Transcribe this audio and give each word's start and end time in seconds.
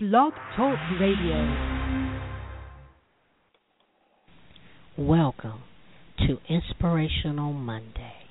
Blog 0.00 0.32
Talk 0.56 0.78
Radio. 1.00 1.42
Welcome 4.96 5.62
to 6.18 6.38
Inspirational 6.48 7.52
Monday. 7.52 8.27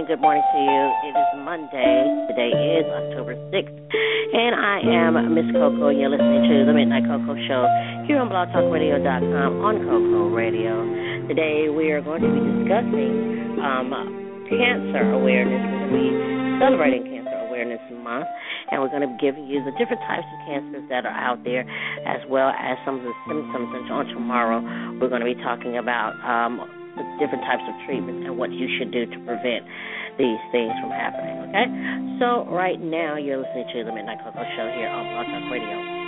Morning, 0.00 0.16
good 0.16 0.22
morning 0.22 0.44
to 0.48 0.58
you. 0.64 0.82
It 1.04 1.14
is 1.18 1.30
Monday. 1.44 1.92
Today 2.32 2.52
is 2.80 2.86
October 2.88 3.36
6th, 3.52 3.76
and 4.32 4.54
I 4.56 4.80
am 4.80 5.34
Miss 5.34 5.44
Coco, 5.52 5.88
and 5.92 6.00
you're 6.00 6.08
listening 6.08 6.48
to 6.48 6.64
the 6.64 6.72
Midnight 6.72 7.04
Coco 7.04 7.36
Show 7.44 7.68
here 8.08 8.16
on 8.16 8.32
blogtalkradio.com 8.32 9.60
on 9.60 9.76
Coco 9.84 10.32
Radio. 10.32 10.88
Today 11.28 11.68
we 11.68 11.92
are 11.92 12.00
going 12.00 12.22
to 12.24 12.32
be 12.32 12.40
discussing 12.40 13.60
um, 13.60 13.92
cancer 14.48 15.04
awareness. 15.12 15.60
We're 15.68 15.84
going 15.84 15.92
to 15.92 16.00
be 16.00 16.08
celebrating 16.64 17.04
Cancer 17.04 17.36
Awareness 17.52 17.84
Month, 18.00 18.28
and 18.72 18.80
we're 18.80 18.88
going 18.88 19.04
to 19.04 19.10
be 19.12 19.20
giving 19.20 19.44
you 19.44 19.60
the 19.68 19.74
different 19.76 20.00
types 20.08 20.24
of 20.24 20.38
cancers 20.48 20.84
that 20.88 21.04
are 21.04 21.12
out 21.12 21.44
there, 21.44 21.68
as 22.08 22.24
well 22.32 22.48
as 22.56 22.80
some 22.88 22.96
of 22.96 23.04
the 23.04 23.12
symptoms. 23.28 23.68
And 23.68 23.84
on 23.92 24.06
tomorrow, 24.16 24.64
we're 24.96 25.12
going 25.12 25.20
to 25.20 25.28
be 25.28 25.36
talking 25.44 25.76
about 25.76 26.16
um, 26.24 26.79
the 26.96 27.04
different 27.18 27.44
types 27.44 27.62
of 27.68 27.74
treatments 27.86 28.26
and 28.26 28.36
what 28.36 28.50
you 28.52 28.66
should 28.78 28.90
do 28.90 29.06
to 29.06 29.18
prevent 29.26 29.66
these 30.18 30.40
things 30.50 30.72
from 30.80 30.90
happening. 30.90 31.36
Okay? 31.50 31.66
So 32.18 32.48
right 32.50 32.80
now 32.80 33.16
you're 33.16 33.38
listening 33.38 33.68
to 33.74 33.84
the 33.84 33.92
Midnight 33.92 34.18
Coco 34.24 34.42
Show 34.56 34.66
here 34.74 34.88
on 34.88 35.06
Blog 35.12 35.26
Talk 35.26 35.52
Radio. 35.52 35.99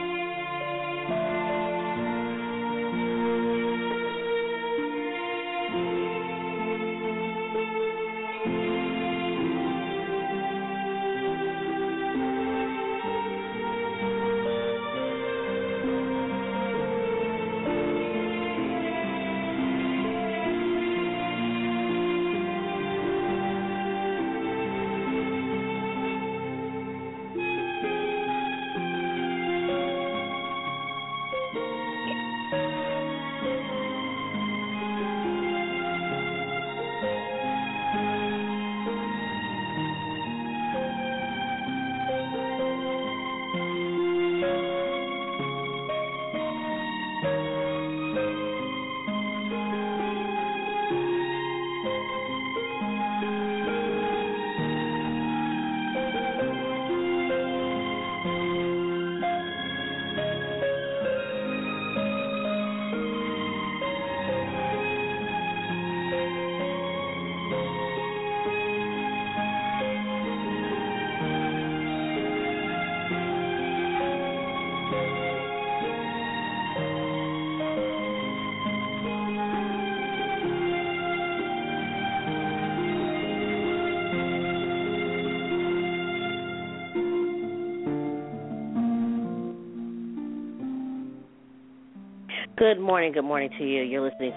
Good 92.73 92.81
morning, 92.81 93.13
good 93.13 93.29
morning 93.29 93.51
to 93.59 93.65
you. 93.69 93.83
You're 93.83 94.01
listening 94.01 94.33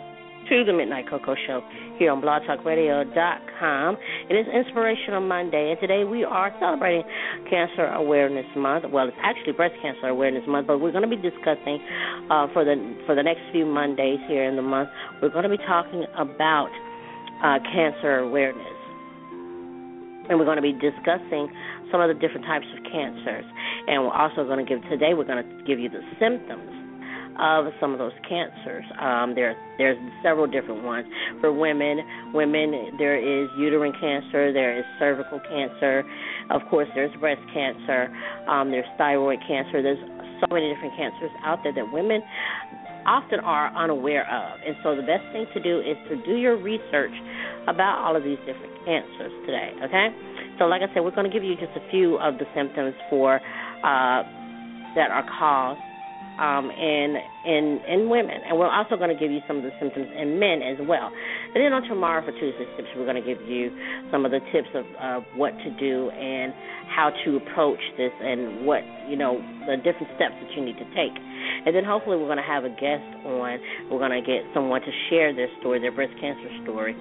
to 0.50 0.66
the 0.68 0.74
Midnight 0.74 1.08
Coco 1.10 1.36
Show 1.48 1.64
here 1.96 2.12
on 2.12 2.20
blogtalkradio.com. 2.20 3.98
It 4.30 4.34
is 4.36 4.46
Inspirational 4.52 5.22
Monday, 5.22 5.72
and 5.72 5.80
today 5.80 6.04
we 6.04 6.26
are 6.26 6.52
celebrating 6.60 7.04
Cancer 7.50 7.88
Awareness 7.96 8.44
Month. 8.58 8.92
Well, 8.92 9.08
it's 9.08 9.16
actually 9.24 9.54
Breast 9.54 9.76
Cancer 9.82 10.08
Awareness 10.08 10.44
Month, 10.50 10.68
but 10.68 10.80
we're 10.80 10.92
going 10.92 11.08
to 11.08 11.16
be 11.16 11.16
discussing 11.16 11.80
uh, 12.28 12.52
for 12.52 12.68
the 12.68 12.76
for 13.08 13.16
the 13.16 13.24
next 13.24 13.40
few 13.54 13.66
Mondays 13.66 14.20
here 14.28 14.44
in 14.44 14.58
the 14.58 14.68
month. 14.68 14.90
We're 15.22 15.32
going 15.32 15.48
to 15.48 15.56
be 15.56 15.64
talking 15.64 16.04
about 16.20 16.68
uh, 17.40 17.64
cancer 17.72 18.20
awareness, 18.20 18.76
and 20.28 20.36
we're 20.36 20.44
going 20.44 20.60
to 20.60 20.68
be 20.68 20.76
discussing 20.76 21.48
some 21.88 22.04
of 22.04 22.12
the 22.12 22.20
different 22.20 22.44
types 22.44 22.68
of 22.76 22.84
cancers. 22.92 23.48
And 23.88 24.04
we're 24.04 24.12
also 24.12 24.44
going 24.44 24.60
to 24.60 24.68
give 24.68 24.84
today. 24.92 25.16
We're 25.16 25.24
going 25.24 25.40
to 25.40 25.64
give 25.64 25.80
you 25.80 25.88
the 25.88 26.04
symptoms 26.20 26.85
of 27.40 27.66
some 27.80 27.92
of 27.92 28.00
those 28.00 28.16
cancers. 28.28 28.86
Um, 29.00 29.36
there, 29.36 29.56
there's 29.78 29.98
several 30.24 30.48
different 30.48 30.84
ones 30.84 31.06
for 31.42 31.52
women. 31.52 32.00
Women, 32.34 32.96
there 32.98 33.18
is 33.18 33.50
uterine 33.58 33.94
cancer, 34.00 34.54
there 34.54 34.78
is 34.78 34.86
cervical 35.00 35.40
cancer, 35.40 36.04
of 36.50 36.62
course, 36.70 36.88
there's 36.94 37.14
breast 37.20 37.42
cancer, 37.54 38.14
um, 38.48 38.70
there's 38.70 38.86
thyroid 38.98 39.40
cancer. 39.48 39.82
There's 39.82 40.02
so 40.42 40.54
many 40.54 40.72
different 40.74 40.96
cancers 40.96 41.32
out 41.44 41.60
there 41.64 41.74
that 41.74 41.92
women 41.92 42.22
often 43.06 43.40
are 43.40 43.74
unaware 43.76 44.26
of. 44.30 44.60
And 44.66 44.76
so 44.84 44.96
the 44.96 45.06
best 45.06 45.26
thing 45.34 45.46
to 45.54 45.62
do 45.62 45.80
is 45.80 45.98
to 46.10 46.22
do 46.26 46.38
your 46.38 46.58
research 46.58 47.14
about 47.68 48.02
all 48.02 48.16
of 48.16 48.24
these 48.24 48.38
different 48.46 48.74
cancers 48.86 49.34
today. 49.46 49.74
Okay, 49.86 50.08
so 50.60 50.66
like 50.66 50.82
I 50.82 50.94
said, 50.94 51.02
we're 51.02 51.16
going 51.16 51.30
to 51.30 51.34
give 51.34 51.44
you 51.44 51.56
just 51.56 51.74
a 51.76 51.90
few 51.90 52.18
of 52.18 52.38
the 52.38 52.46
symptoms 52.54 52.94
for 53.10 53.38
uh, 53.38 54.22
that 54.94 55.10
are 55.10 55.26
caused 55.40 55.82
um, 56.40 56.70
in 56.72 57.16
in 57.46 57.80
in 57.88 58.10
women, 58.10 58.42
and 58.48 58.58
we're 58.58 58.72
also 58.72 58.98
going 58.98 59.12
to 59.14 59.20
give 59.20 59.32
you 59.32 59.40
some 59.48 59.58
of 59.58 59.64
the 59.64 59.72
symptoms 59.80 60.08
in 60.12 60.40
men 60.40 60.62
as 60.62 60.78
well. 60.88 61.12
And 61.54 61.64
then 61.64 61.72
on 61.72 61.84
tomorrow 61.84 62.24
for 62.26 62.32
Tuesday's 62.32 62.68
tips, 62.76 62.90
we're 62.96 63.08
going 63.08 63.22
to 63.22 63.26
give 63.26 63.42
you 63.48 63.72
some 64.12 64.26
of 64.26 64.32
the 64.32 64.40
tips 64.52 64.70
of 64.76 64.86
uh, 65.00 65.20
what 65.36 65.52
to 65.64 65.70
do 65.80 66.10
and 66.12 66.54
how 66.92 67.12
to 67.24 67.38
approach 67.38 67.82
this, 67.98 68.12
and 68.20 68.66
what 68.66 68.84
you 69.08 69.16
know 69.16 69.40
the 69.68 69.78
different 69.78 70.12
steps 70.20 70.36
that 70.42 70.52
you 70.56 70.64
need 70.64 70.78
to 70.78 70.88
take. 70.92 71.16
And 71.66 71.74
then 71.74 71.86
hopefully 71.86 72.18
we're 72.18 72.30
going 72.30 72.42
to 72.42 72.46
have 72.46 72.66
a 72.66 72.74
guest 72.74 73.08
on. 73.26 73.60
We're 73.90 74.04
going 74.04 74.16
to 74.16 74.26
get 74.26 74.44
someone 74.54 74.82
to 74.82 74.94
share 75.10 75.34
their 75.34 75.50
story, 75.60 75.80
their 75.80 75.96
breast 75.96 76.14
cancer 76.20 76.52
story, 76.64 76.94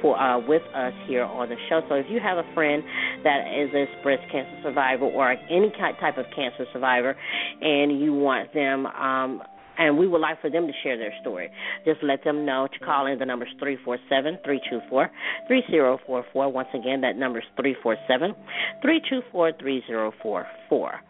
for 0.00 0.18
uh, 0.18 0.38
with 0.38 0.62
us 0.74 0.92
here 1.06 1.24
on 1.24 1.48
the 1.48 1.56
show. 1.68 1.80
So 1.88 1.94
if 1.94 2.06
you 2.08 2.20
have 2.20 2.38
a 2.38 2.54
friend 2.54 2.82
that 3.24 3.46
is 3.48 3.70
a 3.74 4.02
breast 4.02 4.22
cancer 4.30 4.58
survivor 4.62 5.04
or 5.06 5.32
any 5.32 5.70
type 5.70 6.18
of 6.18 6.26
cancer 6.34 6.66
survivor, 6.72 7.16
and 7.60 8.00
you 8.00 8.12
want 8.12 8.52
them 8.54 8.86
um, 8.86 9.42
and 9.80 9.96
we 9.96 10.06
would 10.06 10.20
like 10.20 10.40
for 10.42 10.50
them 10.50 10.66
to 10.66 10.72
share 10.82 10.98
their 10.98 11.12
story. 11.22 11.50
Just 11.86 12.02
let 12.02 12.22
them 12.22 12.44
know 12.44 12.68
to 12.70 12.84
call 12.84 13.06
in. 13.06 13.18
The 13.18 13.24
number 13.24 13.46
is 13.46 13.52
three 13.58 13.78
four 13.82 13.98
seven 14.10 14.38
three 14.44 14.60
two 14.68 14.80
four 14.90 15.10
three 15.48 15.62
zero 15.70 15.98
four 16.06 16.24
four. 16.32 16.52
Once 16.52 16.68
again, 16.74 17.00
that 17.00 17.16
number 17.16 17.38
is 17.38 17.44
three 17.58 17.74
four 17.82 17.96
seven 18.06 18.34
three 18.82 19.00
two 19.08 19.20
four 19.32 19.52
three 19.58 19.82
zero 19.86 20.12
four 20.22 20.46
four. 20.68 21.00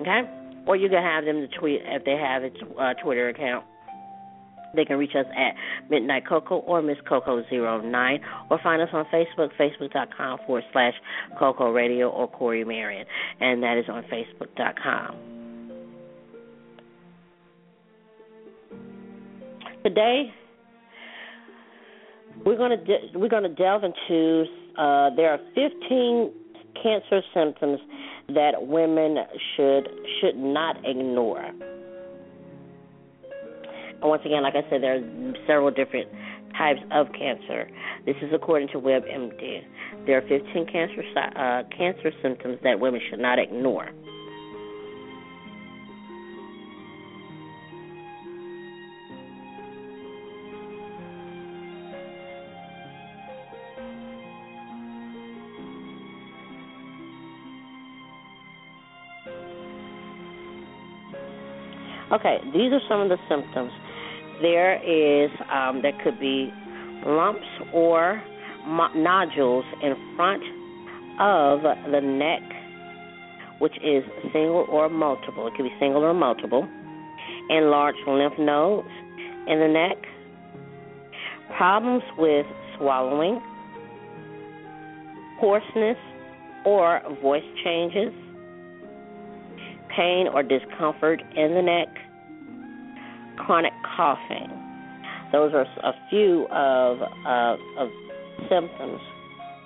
Okay, 0.00 0.22
or 0.66 0.76
you 0.76 0.88
can 0.88 1.02
have 1.02 1.24
them 1.24 1.40
to 1.40 1.58
tweet 1.58 1.80
if 1.84 2.04
they 2.04 2.16
have 2.16 2.42
a 2.42 2.80
uh, 2.80 2.94
Twitter 3.02 3.28
account. 3.28 3.64
They 4.74 4.84
can 4.84 4.98
reach 4.98 5.14
us 5.14 5.26
at 5.36 5.54
Midnight 5.90 6.26
Coco 6.28 6.56
or 6.56 6.82
Miss 6.82 6.98
Coco09 7.10 8.18
or 8.50 8.58
find 8.62 8.82
us 8.82 8.88
on 8.92 9.04
Facebook, 9.12 9.50
facebook.com 9.58 10.40
forward 10.46 10.64
slash 10.72 10.94
Coco 11.38 11.70
Radio 11.70 12.10
or 12.10 12.28
Corey 12.28 12.64
Marion. 12.64 13.06
And 13.40 13.62
that 13.62 13.76
is 13.78 13.84
on 13.88 14.04
Facebook.com. 14.04 15.16
Today, 19.84 20.32
we're 22.44 22.56
going 22.56 22.70
to 22.70 22.84
de- 22.84 23.18
we're 23.18 23.28
going 23.28 23.42
to 23.42 23.48
delve 23.50 23.84
into. 23.84 24.44
Uh, 24.78 25.10
there 25.14 25.30
are 25.30 25.38
15 25.54 26.32
cancer 26.82 27.20
symptoms 27.34 27.78
that 28.28 28.52
women 28.60 29.16
should 29.56 29.88
should 30.20 30.36
not 30.36 30.76
ignore. 30.84 31.50
Once 34.04 34.22
again, 34.26 34.42
like 34.42 34.54
I 34.54 34.68
said, 34.68 34.82
there 34.82 34.96
are 34.96 35.32
several 35.46 35.70
different 35.70 36.08
types 36.58 36.80
of 36.92 37.06
cancer. 37.18 37.70
This 38.04 38.16
is 38.20 38.30
according 38.34 38.68
to 38.68 38.74
WebMD. 38.74 39.62
There 40.06 40.18
are 40.18 40.28
15 40.28 40.66
cancer 40.70 41.02
uh, 41.16 41.62
cancer 41.76 42.12
symptoms 42.22 42.58
that 42.62 42.78
women 42.78 43.00
should 43.08 43.18
not 43.18 43.38
ignore. 43.38 43.88
Okay, 62.12 62.38
these 62.52 62.70
are 62.70 62.80
some 62.88 63.00
of 63.00 63.08
the 63.08 63.16
symptoms. 63.28 63.72
There 64.42 64.76
is 64.82 65.30
um, 65.52 65.82
there 65.82 65.92
could 66.02 66.18
be 66.18 66.52
lumps 67.06 67.46
or 67.72 68.22
mo- 68.66 68.92
nodules 68.94 69.64
in 69.82 69.94
front 70.16 70.42
of 71.20 71.62
the 71.62 72.00
neck, 72.00 72.42
which 73.60 73.76
is 73.82 74.04
single 74.32 74.66
or 74.70 74.88
multiple. 74.88 75.46
It 75.46 75.54
could 75.56 75.64
be 75.64 75.74
single 75.78 76.02
or 76.02 76.14
multiple. 76.14 76.68
Enlarged 77.50 77.98
lymph 78.06 78.34
nodes 78.38 78.88
in 79.46 79.60
the 79.60 79.68
neck. 79.68 79.98
Problems 81.56 82.02
with 82.18 82.46
swallowing, 82.78 83.40
hoarseness 85.38 85.98
or 86.64 87.00
voice 87.22 87.44
changes, 87.62 88.12
pain 89.94 90.26
or 90.26 90.42
discomfort 90.42 91.22
in 91.36 91.54
the 91.54 91.62
neck, 91.62 91.88
chronic 93.36 93.72
coughing. 93.96 94.50
Those 95.32 95.52
are 95.52 95.66
a 95.82 95.92
few 96.10 96.46
of 96.50 97.02
uh, 97.02 97.56
of 97.78 97.88
symptoms 98.48 99.00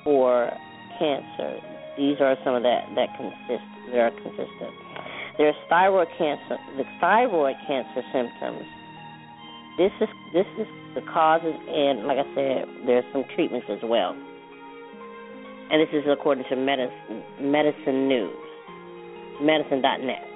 for 0.04 0.50
cancer. 0.98 1.60
These 1.96 2.16
are 2.20 2.36
some 2.44 2.54
of 2.54 2.62
that 2.62 2.88
that 2.94 3.08
consist 3.16 3.68
that 3.92 3.98
are 3.98 4.10
consistent. 4.10 4.72
There's 5.36 5.54
thyroid 5.68 6.08
cancer. 6.18 6.56
The 6.76 6.84
thyroid 7.00 7.56
cancer 7.66 8.02
symptoms. 8.12 8.64
This 9.78 9.92
is 10.00 10.08
this 10.32 10.46
is 10.58 10.66
the 10.94 11.02
causes, 11.12 11.54
and 11.54 12.06
like 12.06 12.18
I 12.18 12.26
said, 12.34 12.64
there's 12.86 13.04
some 13.12 13.24
treatments 13.34 13.66
as 13.70 13.78
well. 13.84 14.16
And 15.70 15.80
this 15.80 15.92
is 15.92 16.04
according 16.10 16.44
to 16.50 16.56
Medicine 16.56 17.22
Medicine 17.40 18.08
News, 18.08 18.34
Medicine.net. 19.40 20.27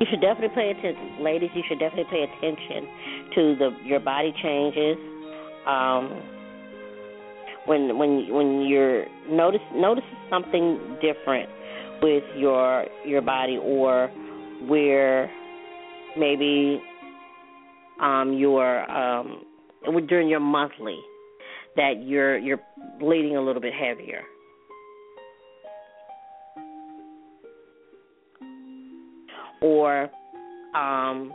you 0.00 0.06
should 0.10 0.20
definitely 0.22 0.54
pay 0.54 0.70
attention, 0.70 1.22
ladies. 1.22 1.50
You 1.54 1.62
should 1.68 1.78
definitely 1.78 2.10
pay 2.10 2.24
attention 2.24 2.88
to 3.34 3.56
the 3.56 3.70
your 3.84 4.00
body 4.00 4.32
changes. 4.42 4.96
Um, 5.66 6.22
when 7.66 7.98
when 7.98 8.32
when 8.32 8.62
you're 8.62 9.04
notice 9.28 9.60
notice 9.74 10.04
something 10.30 10.96
different 11.02 11.50
with 12.02 12.24
your 12.36 12.86
your 13.04 13.20
body 13.20 13.58
or 13.62 14.08
where 14.66 15.30
maybe 16.16 16.80
um 18.00 18.32
your 18.32 18.90
um 18.90 19.44
during 20.08 20.28
your 20.28 20.40
monthly 20.40 20.98
that 21.76 22.02
you're 22.02 22.38
you're 22.38 22.60
bleeding 22.98 23.36
a 23.36 23.40
little 23.40 23.60
bit 23.60 23.74
heavier 23.74 24.22
or 29.60 30.10
um, 30.74 31.32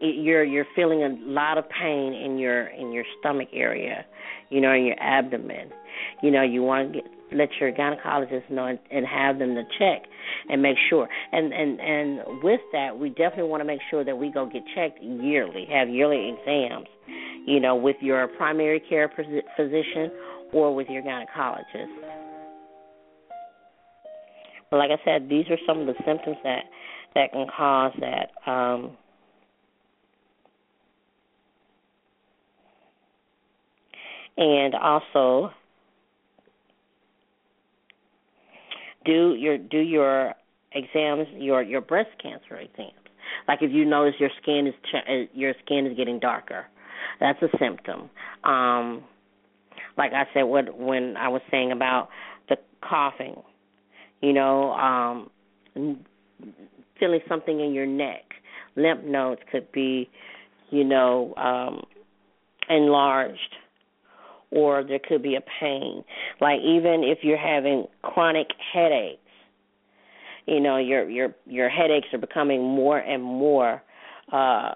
you're 0.00 0.44
you're 0.44 0.66
feeling 0.74 1.02
a 1.02 1.16
lot 1.30 1.58
of 1.58 1.64
pain 1.68 2.12
in 2.12 2.38
your 2.38 2.66
in 2.68 2.92
your 2.92 3.04
stomach 3.20 3.48
area, 3.52 4.04
you 4.50 4.60
know, 4.60 4.72
in 4.72 4.84
your 4.84 5.00
abdomen. 5.00 5.70
You 6.22 6.30
know, 6.30 6.42
you 6.42 6.62
want 6.62 6.92
to 6.92 7.00
get, 7.00 7.10
let 7.32 7.48
your 7.60 7.72
gynecologist 7.72 8.50
know 8.50 8.66
and, 8.66 8.78
and 8.90 9.06
have 9.06 9.38
them 9.38 9.54
to 9.54 9.62
check 9.78 10.02
and 10.48 10.60
make 10.60 10.76
sure. 10.90 11.08
And 11.30 11.52
and 11.52 11.80
and 11.80 12.42
with 12.42 12.60
that, 12.72 12.98
we 12.98 13.10
definitely 13.10 13.50
want 13.50 13.60
to 13.60 13.64
make 13.64 13.80
sure 13.90 14.04
that 14.04 14.16
we 14.16 14.30
go 14.30 14.46
get 14.46 14.62
checked 14.74 15.02
yearly, 15.02 15.66
have 15.70 15.88
yearly 15.88 16.34
exams. 16.36 16.88
You 17.46 17.60
know, 17.60 17.74
with 17.76 17.96
your 18.00 18.28
primary 18.28 18.80
care 18.80 19.10
physician 19.56 20.10
or 20.52 20.74
with 20.74 20.88
your 20.88 21.02
gynecologist. 21.02 22.11
But 24.72 24.78
like 24.78 24.90
I 24.90 25.04
said, 25.04 25.28
these 25.28 25.44
are 25.50 25.58
some 25.66 25.80
of 25.80 25.86
the 25.86 25.92
symptoms 26.06 26.38
that 26.44 26.64
that 27.14 27.30
can 27.30 27.46
cause 27.54 27.92
that. 28.00 28.50
Um, 28.50 28.96
and 34.38 34.74
also 34.74 35.50
do 39.04 39.34
your 39.34 39.58
do 39.58 39.76
your 39.76 40.32
exams, 40.72 41.26
your 41.34 41.62
your 41.62 41.82
breast 41.82 42.08
cancer 42.22 42.56
exams. 42.56 42.92
Like 43.46 43.58
if 43.60 43.70
you 43.70 43.84
notice 43.84 44.14
your 44.18 44.30
skin 44.40 44.66
is 44.68 44.74
uh, 44.94 45.12
your 45.34 45.52
skin 45.66 45.86
is 45.86 45.94
getting 45.98 46.18
darker, 46.18 46.64
that's 47.20 47.42
a 47.42 47.48
symptom. 47.58 48.08
Um, 48.42 49.04
like 49.98 50.12
I 50.14 50.24
said, 50.32 50.44
what 50.44 50.78
when 50.78 51.18
I 51.18 51.28
was 51.28 51.42
saying 51.50 51.72
about 51.72 52.08
the 52.48 52.56
coughing, 52.80 53.36
you 54.22 54.32
know, 54.32 54.72
um, 54.72 55.30
feeling 56.98 57.20
something 57.28 57.60
in 57.60 57.74
your 57.74 57.86
neck. 57.86 58.22
Lymph 58.76 59.04
nodes 59.04 59.40
could 59.50 59.70
be, 59.72 60.08
you 60.70 60.84
know, 60.84 61.34
um, 61.34 61.82
enlarged, 62.70 63.56
or 64.50 64.84
there 64.84 65.00
could 65.06 65.22
be 65.22 65.34
a 65.34 65.42
pain. 65.60 66.04
Like 66.40 66.60
even 66.60 67.02
if 67.04 67.18
you're 67.22 67.36
having 67.36 67.86
chronic 68.02 68.46
headaches, 68.72 69.18
you 70.46 70.60
know, 70.60 70.78
your 70.78 71.08
your 71.08 71.34
your 71.46 71.68
headaches 71.68 72.08
are 72.12 72.18
becoming 72.18 72.62
more 72.62 72.98
and 72.98 73.22
more 73.22 73.82
uh 74.32 74.74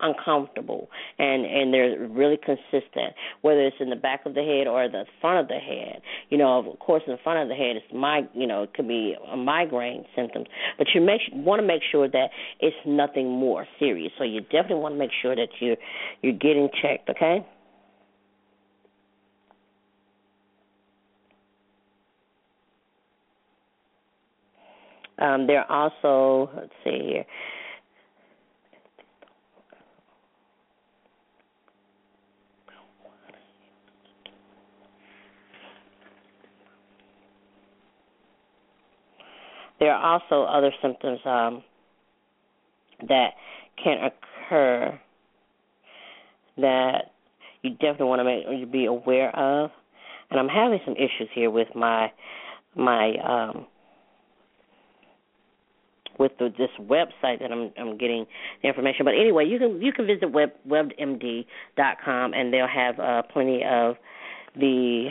uncomfortable 0.00 0.90
and 1.18 1.46
and 1.46 1.72
they're 1.72 2.06
really 2.08 2.36
consistent 2.36 3.14
whether 3.40 3.60
it's 3.60 3.76
in 3.80 3.88
the 3.88 3.96
back 3.96 4.26
of 4.26 4.34
the 4.34 4.42
head 4.42 4.66
or 4.66 4.88
the 4.88 5.04
front 5.20 5.40
of 5.40 5.48
the 5.48 5.54
head. 5.54 6.02
You 6.28 6.38
know 6.38 6.58
of 6.58 6.78
course 6.78 7.02
in 7.06 7.12
the 7.12 7.18
front 7.22 7.40
of 7.40 7.48
the 7.48 7.54
head 7.54 7.76
it's 7.76 7.86
my 7.94 8.22
you 8.34 8.46
know 8.46 8.64
it 8.64 8.74
could 8.74 8.88
be 8.88 9.16
a 9.32 9.36
migraine 9.36 10.04
symptoms 10.14 10.46
but 10.76 10.88
you 10.94 11.00
make 11.00 11.22
want 11.32 11.60
to 11.60 11.66
make 11.66 11.82
sure 11.90 12.08
that 12.08 12.28
it's 12.60 12.76
nothing 12.86 13.30
more 13.30 13.66
serious. 13.78 14.12
So 14.18 14.24
you 14.24 14.42
definitely 14.42 14.76
want 14.76 14.94
to 14.94 14.98
make 14.98 15.12
sure 15.22 15.34
that 15.34 15.48
you 15.60 15.76
you're 16.22 16.34
getting 16.34 16.68
checked 16.82 17.08
okay? 17.10 17.46
Um, 25.18 25.46
there 25.46 25.60
are 25.60 25.90
also 25.90 26.50
let's 26.54 26.72
see 26.84 27.00
here 27.08 27.24
there 39.78 39.92
are 39.92 40.20
also 40.20 40.42
other 40.44 40.72
symptoms 40.82 41.20
um, 41.24 41.62
that 43.08 43.30
can 43.82 44.10
occur 44.10 44.98
that 46.58 47.12
you 47.62 47.70
definitely 47.70 48.06
want 48.06 48.20
to 48.20 48.24
make 48.24 48.44
you 48.58 48.66
be 48.66 48.86
aware 48.86 49.34
of. 49.36 49.70
And 50.30 50.40
I'm 50.40 50.48
having 50.48 50.80
some 50.84 50.94
issues 50.94 51.28
here 51.34 51.50
with 51.50 51.68
my 51.74 52.10
my 52.74 53.14
um, 53.18 53.66
with 56.18 56.32
the, 56.38 56.52
this 56.56 56.70
website 56.80 57.40
that 57.40 57.52
I'm 57.52 57.70
I'm 57.78 57.98
getting 57.98 58.26
the 58.62 58.68
information. 58.68 59.04
But 59.04 59.14
anyway, 59.14 59.46
you 59.46 59.58
can 59.58 59.80
you 59.80 59.92
can 59.92 60.06
visit 60.06 60.32
web 60.32 60.50
webmd.com 60.66 62.34
and 62.34 62.52
they'll 62.52 62.66
have 62.66 62.98
uh, 62.98 63.22
plenty 63.32 63.62
of 63.64 63.96
the 64.56 65.08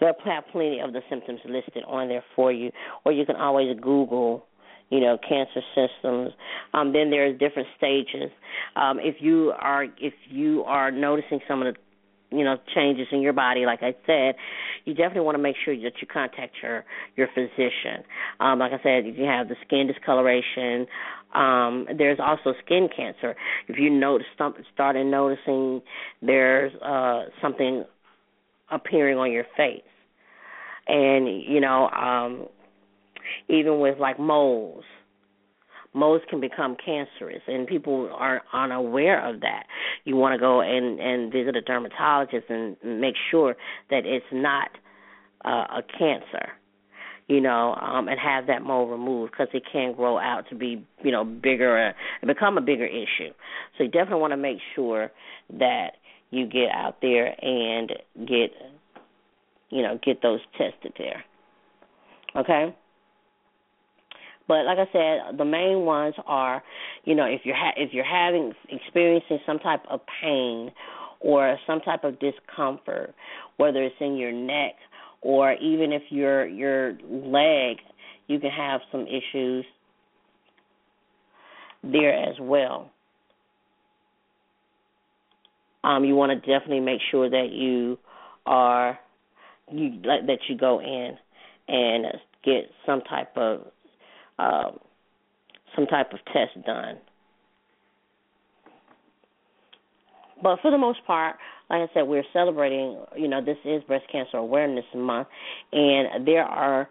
they'll 0.00 0.14
have 0.24 0.44
plenty 0.52 0.80
of 0.80 0.92
the 0.92 1.00
symptoms 1.08 1.40
listed 1.44 1.84
on 1.86 2.08
there 2.08 2.24
for 2.34 2.50
you, 2.52 2.70
or 3.04 3.12
you 3.12 3.24
can 3.26 3.36
always 3.36 3.76
Google 3.80 4.46
you 4.90 5.00
know 5.00 5.16
cancer 5.26 5.60
systems. 5.74 6.32
Um 6.74 6.92
then 6.92 7.10
there's 7.10 7.38
different 7.38 7.68
stages. 7.76 8.30
Um 8.76 8.98
if 9.00 9.16
you 9.20 9.52
are 9.58 9.84
if 9.98 10.14
you 10.28 10.64
are 10.64 10.90
noticing 10.90 11.40
some 11.48 11.62
of 11.62 11.74
the 11.74 12.36
you 12.36 12.44
know 12.44 12.56
changes 12.74 13.08
in 13.10 13.20
your 13.20 13.32
body 13.32 13.66
like 13.66 13.82
i 13.82 13.92
said 14.06 14.36
you 14.84 14.94
definitely 14.94 15.22
want 15.22 15.34
to 15.36 15.42
make 15.42 15.56
sure 15.64 15.74
that 15.74 15.92
you 16.00 16.06
contact 16.12 16.54
your 16.62 16.84
your 17.16 17.28
physician. 17.34 18.04
Um 18.40 18.58
like 18.58 18.72
i 18.72 18.82
said 18.82 19.06
if 19.06 19.18
you 19.18 19.24
have 19.24 19.48
the 19.48 19.56
skin 19.66 19.86
discoloration 19.86 20.86
um 21.34 21.86
there's 21.96 22.18
also 22.20 22.54
skin 22.64 22.88
cancer. 22.94 23.36
If 23.68 23.78
you 23.78 23.90
notice 23.90 24.26
started 24.74 25.06
noticing 25.06 25.82
there's 26.22 26.72
uh 26.82 27.26
something 27.40 27.84
appearing 28.70 29.18
on 29.18 29.32
your 29.32 29.44
face 29.56 29.82
and 30.86 31.42
you 31.42 31.60
know 31.60 31.88
um 31.90 32.46
even 33.48 33.80
with 33.80 33.98
like 33.98 34.18
moles 34.18 34.84
moles 35.92 36.22
can 36.30 36.40
become 36.40 36.76
cancerous 36.84 37.42
and 37.48 37.66
people 37.66 38.08
are 38.12 38.42
unaware 38.52 39.26
of 39.28 39.40
that. 39.40 39.64
You 40.04 40.16
want 40.16 40.34
to 40.34 40.38
go 40.38 40.60
and 40.60 41.00
and 41.00 41.32
visit 41.32 41.56
a 41.56 41.60
dermatologist 41.60 42.48
and 42.48 42.76
make 42.84 43.14
sure 43.30 43.56
that 43.90 44.06
it's 44.06 44.26
not 44.32 44.70
uh, 45.44 45.78
a 45.78 45.82
cancer 45.98 46.50
you 47.26 47.40
know 47.40 47.74
um 47.80 48.08
and 48.08 48.18
have 48.20 48.46
that 48.46 48.60
mole 48.62 48.86
removed 48.86 49.32
because 49.32 49.48
it 49.54 49.62
can 49.72 49.94
grow 49.94 50.18
out 50.18 50.44
to 50.50 50.54
be 50.54 50.84
you 51.02 51.10
know 51.10 51.24
bigger 51.24 51.88
uh, 51.88 51.92
and 52.20 52.28
become 52.28 52.58
a 52.58 52.60
bigger 52.60 52.86
issue. 52.86 53.32
So 53.76 53.84
you 53.84 53.90
definitely 53.90 54.20
want 54.20 54.32
to 54.32 54.36
make 54.36 54.58
sure 54.74 55.10
that 55.58 55.92
you 56.30 56.46
get 56.46 56.70
out 56.72 56.96
there 57.00 57.34
and 57.42 57.92
get 58.26 58.50
you 59.70 59.82
know 59.82 59.98
get 60.04 60.22
those 60.22 60.40
tested 60.58 60.92
there 60.98 61.24
okay 62.36 62.74
but 64.50 64.64
like 64.64 64.78
I 64.78 64.90
said, 64.92 65.38
the 65.38 65.44
main 65.44 65.82
ones 65.82 66.16
are, 66.26 66.60
you 67.04 67.14
know, 67.14 67.24
if 67.24 67.42
you're 67.44 67.54
ha- 67.54 67.74
if 67.76 67.92
you're 67.92 68.02
having 68.02 68.52
experiencing 68.68 69.38
some 69.46 69.60
type 69.60 69.82
of 69.88 70.00
pain 70.20 70.72
or 71.20 71.56
some 71.68 71.80
type 71.82 72.02
of 72.02 72.18
discomfort, 72.18 73.14
whether 73.58 73.80
it's 73.80 73.94
in 74.00 74.16
your 74.16 74.32
neck 74.32 74.74
or 75.20 75.52
even 75.52 75.92
if 75.92 76.02
your 76.10 76.48
your 76.48 76.94
leg, 77.08 77.76
you 78.26 78.40
can 78.40 78.50
have 78.50 78.80
some 78.90 79.06
issues 79.06 79.64
there 81.84 82.12
as 82.12 82.34
well. 82.40 82.90
Um, 85.84 86.04
you 86.04 86.16
want 86.16 86.32
to 86.32 86.38
definitely 86.40 86.80
make 86.80 87.00
sure 87.12 87.30
that 87.30 87.50
you 87.52 88.00
are 88.46 88.98
you 89.72 90.00
that 90.02 90.38
you 90.48 90.56
go 90.56 90.80
in 90.80 91.16
and 91.68 92.06
get 92.44 92.70
some 92.86 93.00
type 93.02 93.36
of 93.36 93.66
um, 94.38 94.78
some 95.74 95.86
type 95.86 96.12
of 96.12 96.18
test 96.26 96.64
done. 96.66 96.98
But 100.42 100.58
for 100.62 100.70
the 100.70 100.78
most 100.78 101.04
part, 101.06 101.36
like 101.68 101.88
I 101.88 101.94
said, 101.94 102.02
we're 102.02 102.24
celebrating. 102.32 102.98
You 103.16 103.28
know, 103.28 103.44
this 103.44 103.58
is 103.64 103.82
Breast 103.84 104.06
Cancer 104.10 104.38
Awareness 104.38 104.84
Month, 104.94 105.28
and 105.72 106.26
there 106.26 106.44
are 106.44 106.88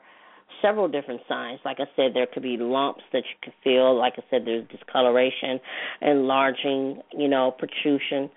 several 0.61 0.87
different 0.87 1.21
signs. 1.27 1.59
Like 1.65 1.77
I 1.79 1.85
said, 1.95 2.11
there 2.13 2.27
could 2.31 2.43
be 2.43 2.57
lumps 2.57 3.01
that 3.11 3.23
you 3.23 3.35
could 3.41 3.53
feel. 3.63 3.97
Like 3.97 4.13
I 4.17 4.23
said, 4.29 4.43
there's 4.45 4.67
discoloration, 4.69 5.59
enlarging, 6.01 7.01
you 7.11 7.27
know, 7.27 7.51
protrusion 7.51 8.29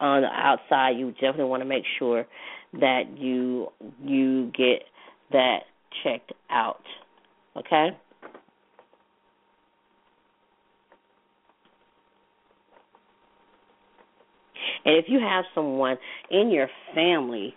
on 0.00 0.22
the 0.22 0.28
outside. 0.28 0.96
You 0.98 1.12
definitely 1.12 1.44
want 1.44 1.62
to 1.62 1.68
make 1.68 1.84
sure 1.98 2.26
that 2.74 3.02
you 3.16 3.68
you 4.02 4.50
get 4.56 4.84
that 5.32 5.60
checked 6.02 6.32
out. 6.50 6.82
Okay. 7.56 7.88
And 14.84 14.96
if 14.96 15.06
you 15.08 15.20
have 15.20 15.44
someone 15.54 15.98
in 16.30 16.50
your 16.50 16.68
family 16.94 17.54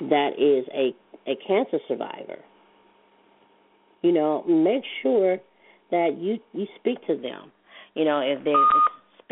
that 0.00 0.30
is 0.38 0.66
a 0.74 0.94
a 1.30 1.36
cancer 1.46 1.78
survivor, 1.86 2.38
you 4.02 4.12
know, 4.12 4.42
make 4.44 4.82
sure 5.02 5.38
that 5.90 6.16
you 6.18 6.38
you 6.52 6.66
speak 6.78 7.04
to 7.06 7.16
them. 7.16 7.52
You 7.94 8.04
know, 8.04 8.20
if 8.20 8.42
they 8.44 8.54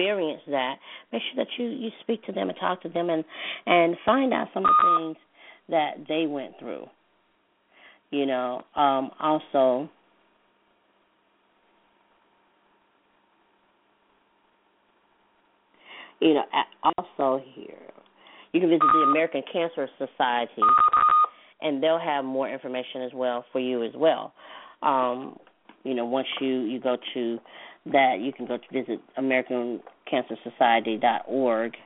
experience 0.00 0.42
that, 0.48 0.76
make 1.12 1.22
sure 1.22 1.44
that 1.44 1.50
you 1.58 1.68
you 1.68 1.90
speak 2.02 2.24
to 2.24 2.32
them 2.32 2.48
and 2.48 2.58
talk 2.58 2.82
to 2.82 2.88
them 2.88 3.10
and 3.10 3.24
and 3.66 3.96
find 4.04 4.32
out 4.32 4.48
some 4.54 4.64
of 4.64 4.70
the 4.70 4.98
things 4.98 5.16
that 5.68 5.92
they 6.08 6.26
went 6.26 6.58
through. 6.58 6.86
You 8.10 8.26
know, 8.26 8.62
um 8.74 9.10
also 9.20 9.90
you 16.20 16.34
know, 16.34 16.44
also 16.84 17.42
here, 17.54 17.78
you 18.52 18.60
can 18.60 18.68
visit 18.68 18.82
the 18.92 19.06
American 19.10 19.42
Cancer 19.50 19.88
Society, 19.98 20.62
and 21.62 21.82
they'll 21.82 21.98
have 21.98 22.24
more 22.24 22.48
information 22.48 23.02
as 23.02 23.12
well 23.14 23.44
for 23.52 23.58
you 23.58 23.82
as 23.82 23.92
well. 23.96 24.32
Um, 24.82 25.38
you 25.82 25.94
know, 25.94 26.04
once 26.04 26.28
you 26.40 26.60
you 26.64 26.78
go 26.78 26.96
to 27.14 27.38
that, 27.86 28.18
you 28.20 28.32
can 28.32 28.46
go 28.46 28.58
to 28.58 28.64
visit 28.72 29.00
AmericanCancerSociety.org. 29.18 31.76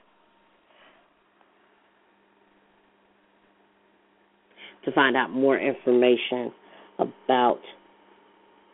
To 4.84 4.92
find 4.92 5.16
out 5.16 5.30
more 5.30 5.58
information 5.58 6.52
about 6.98 7.60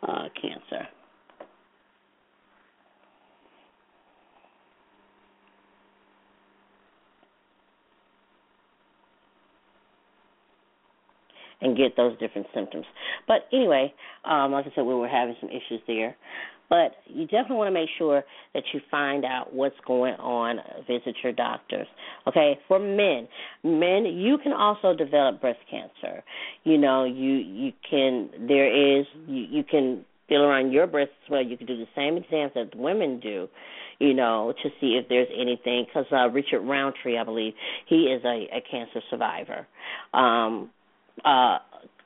uh, 0.03 0.27
cancer. 0.41 0.87
and 11.61 11.77
get 11.77 11.95
those 11.95 12.17
different 12.17 12.47
symptoms. 12.53 12.85
But 13.27 13.47
anyway, 13.53 13.93
um, 14.25 14.51
like 14.51 14.65
I 14.65 14.71
said, 14.75 14.81
we 14.81 14.95
were 14.95 15.07
having 15.07 15.35
some 15.39 15.49
issues 15.49 15.79
there. 15.87 16.15
But 16.71 16.93
you 17.05 17.25
definitely 17.25 17.57
want 17.57 17.67
to 17.67 17.73
make 17.73 17.89
sure 17.97 18.23
that 18.53 18.63
you 18.73 18.79
find 18.89 19.25
out 19.25 19.53
what's 19.53 19.75
going 19.85 20.13
on. 20.13 20.55
Visit 20.87 21.15
your 21.21 21.33
doctors. 21.33 21.85
Okay, 22.27 22.57
for 22.69 22.79
men, 22.79 23.27
men, 23.61 24.05
you 24.05 24.37
can 24.41 24.53
also 24.53 24.95
develop 24.95 25.41
breast 25.41 25.59
cancer. 25.69 26.23
You 26.63 26.77
know, 26.77 27.03
you 27.03 27.33
you 27.33 27.73
can. 27.87 28.29
There 28.47 28.99
is 28.99 29.05
you, 29.27 29.43
you 29.51 29.63
can 29.65 30.05
feel 30.29 30.43
around 30.43 30.71
your 30.71 30.87
breasts 30.87 31.13
as 31.25 31.29
well. 31.29 31.43
You 31.43 31.57
can 31.57 31.67
do 31.67 31.75
the 31.75 31.87
same 31.93 32.15
exams 32.15 32.53
that 32.55 32.73
women 32.73 33.19
do 33.19 33.49
you 33.99 34.15
know, 34.15 34.51
to 34.63 34.69
see 34.81 34.99
if 34.99 35.07
there's 35.09 35.27
anything. 35.39 35.85
Because 35.85 36.07
uh, 36.11 36.27
Richard 36.29 36.61
Roundtree, 36.61 37.19
I 37.19 37.23
believe, 37.23 37.53
he 37.85 38.05
is 38.05 38.23
a, 38.25 38.47
a 38.51 38.63
cancer 38.69 38.99
survivor. 39.11 39.67
Um, 40.15 40.71
uh, 41.23 41.59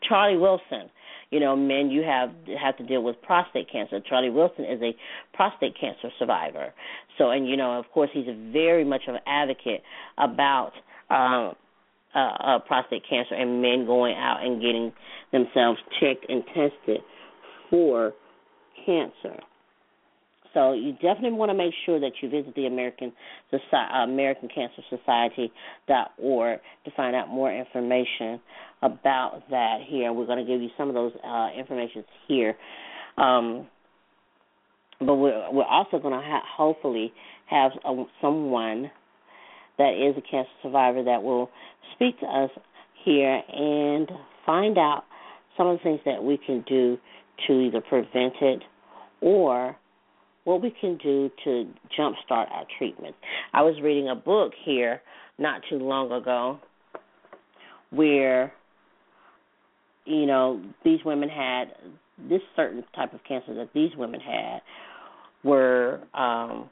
Charlie 0.07 0.37
Wilson. 0.37 0.89
You 1.35 1.41
know, 1.41 1.53
men, 1.53 1.89
you 1.91 2.01
have 2.03 2.29
have 2.57 2.77
to 2.77 2.85
deal 2.85 3.03
with 3.03 3.21
prostate 3.21 3.69
cancer. 3.69 3.99
Charlie 4.07 4.29
Wilson 4.29 4.63
is 4.63 4.81
a 4.81 4.95
prostate 5.35 5.75
cancer 5.77 6.09
survivor. 6.17 6.73
So, 7.17 7.31
and 7.31 7.45
you 7.45 7.57
know, 7.57 7.77
of 7.77 7.91
course, 7.93 8.09
he's 8.13 8.23
very 8.53 8.85
much 8.85 9.01
of 9.09 9.15
an 9.15 9.21
advocate 9.27 9.83
about 10.17 10.71
um, 11.09 11.55
uh, 12.15 12.19
uh, 12.19 12.59
prostate 12.59 13.03
cancer 13.09 13.35
and 13.35 13.61
men 13.61 13.85
going 13.85 14.15
out 14.15 14.45
and 14.45 14.61
getting 14.61 14.93
themselves 15.33 15.77
checked 15.99 16.25
and 16.29 16.41
tested 16.45 17.01
for 17.69 18.13
cancer. 18.85 19.37
So 20.55 20.71
you 20.71 20.93
definitely 20.93 21.33
want 21.33 21.51
to 21.51 21.53
make 21.53 21.73
sure 21.85 21.99
that 21.99 22.13
you 22.21 22.29
visit 22.29 22.55
the 22.55 22.65
American 22.65 23.11
Society, 23.51 23.91
American 23.93 24.47
Cancer 24.47 24.81
Society 24.89 25.51
dot 25.87 26.11
org 26.17 26.59
to 26.85 26.91
find 26.95 27.13
out 27.15 27.27
more 27.27 27.53
information 27.53 28.39
about 28.81 29.43
that. 29.51 29.79
Here, 29.87 30.11
we're 30.13 30.25
going 30.25 30.43
to 30.43 30.51
give 30.51 30.61
you 30.61 30.69
some 30.77 30.87
of 30.87 30.95
those 30.95 31.11
uh, 31.23 31.49
informations 31.59 32.05
here, 32.27 32.55
um, 33.17 33.67
but 34.99 35.15
we're 35.15 35.51
we're 35.51 35.65
also 35.65 35.99
going 35.99 36.13
to 36.13 36.25
ha- 36.25 36.45
hopefully 36.57 37.11
have 37.47 37.71
a, 37.83 38.03
someone 38.21 38.89
that 39.77 39.91
is 39.91 40.15
a 40.17 40.21
cancer 40.21 40.49
survivor 40.63 41.03
that 41.03 41.21
will 41.21 41.49
speak 41.95 42.17
to 42.21 42.25
us 42.25 42.49
here 43.03 43.41
and 43.53 44.09
find 44.45 44.77
out 44.77 45.03
some 45.57 45.67
of 45.67 45.77
the 45.79 45.83
things 45.83 45.99
that 46.05 46.23
we 46.23 46.37
can 46.37 46.63
do 46.67 46.97
to 47.45 47.59
either 47.59 47.81
prevent 47.81 48.33
it 48.41 48.61
or 49.19 49.75
what 50.45 50.61
we 50.61 50.73
can 50.79 50.97
do 50.97 51.29
to 51.43 51.67
jumpstart 51.99 52.49
our 52.51 52.65
treatment. 52.77 53.15
I 53.53 53.61
was 53.61 53.75
reading 53.83 54.09
a 54.09 54.15
book 54.15 54.53
here 54.63 55.01
not 55.37 55.61
too 55.69 55.77
long 55.77 56.11
ago 56.11 56.59
where 57.89 58.53
you 60.05 60.25
know 60.25 60.61
these 60.83 60.99
women 61.03 61.29
had 61.29 61.65
this 62.29 62.41
certain 62.55 62.83
type 62.95 63.13
of 63.13 63.19
cancer 63.27 63.53
that 63.55 63.69
these 63.73 63.91
women 63.97 64.21
had 64.21 64.61
were 65.43 65.99
um 66.13 66.69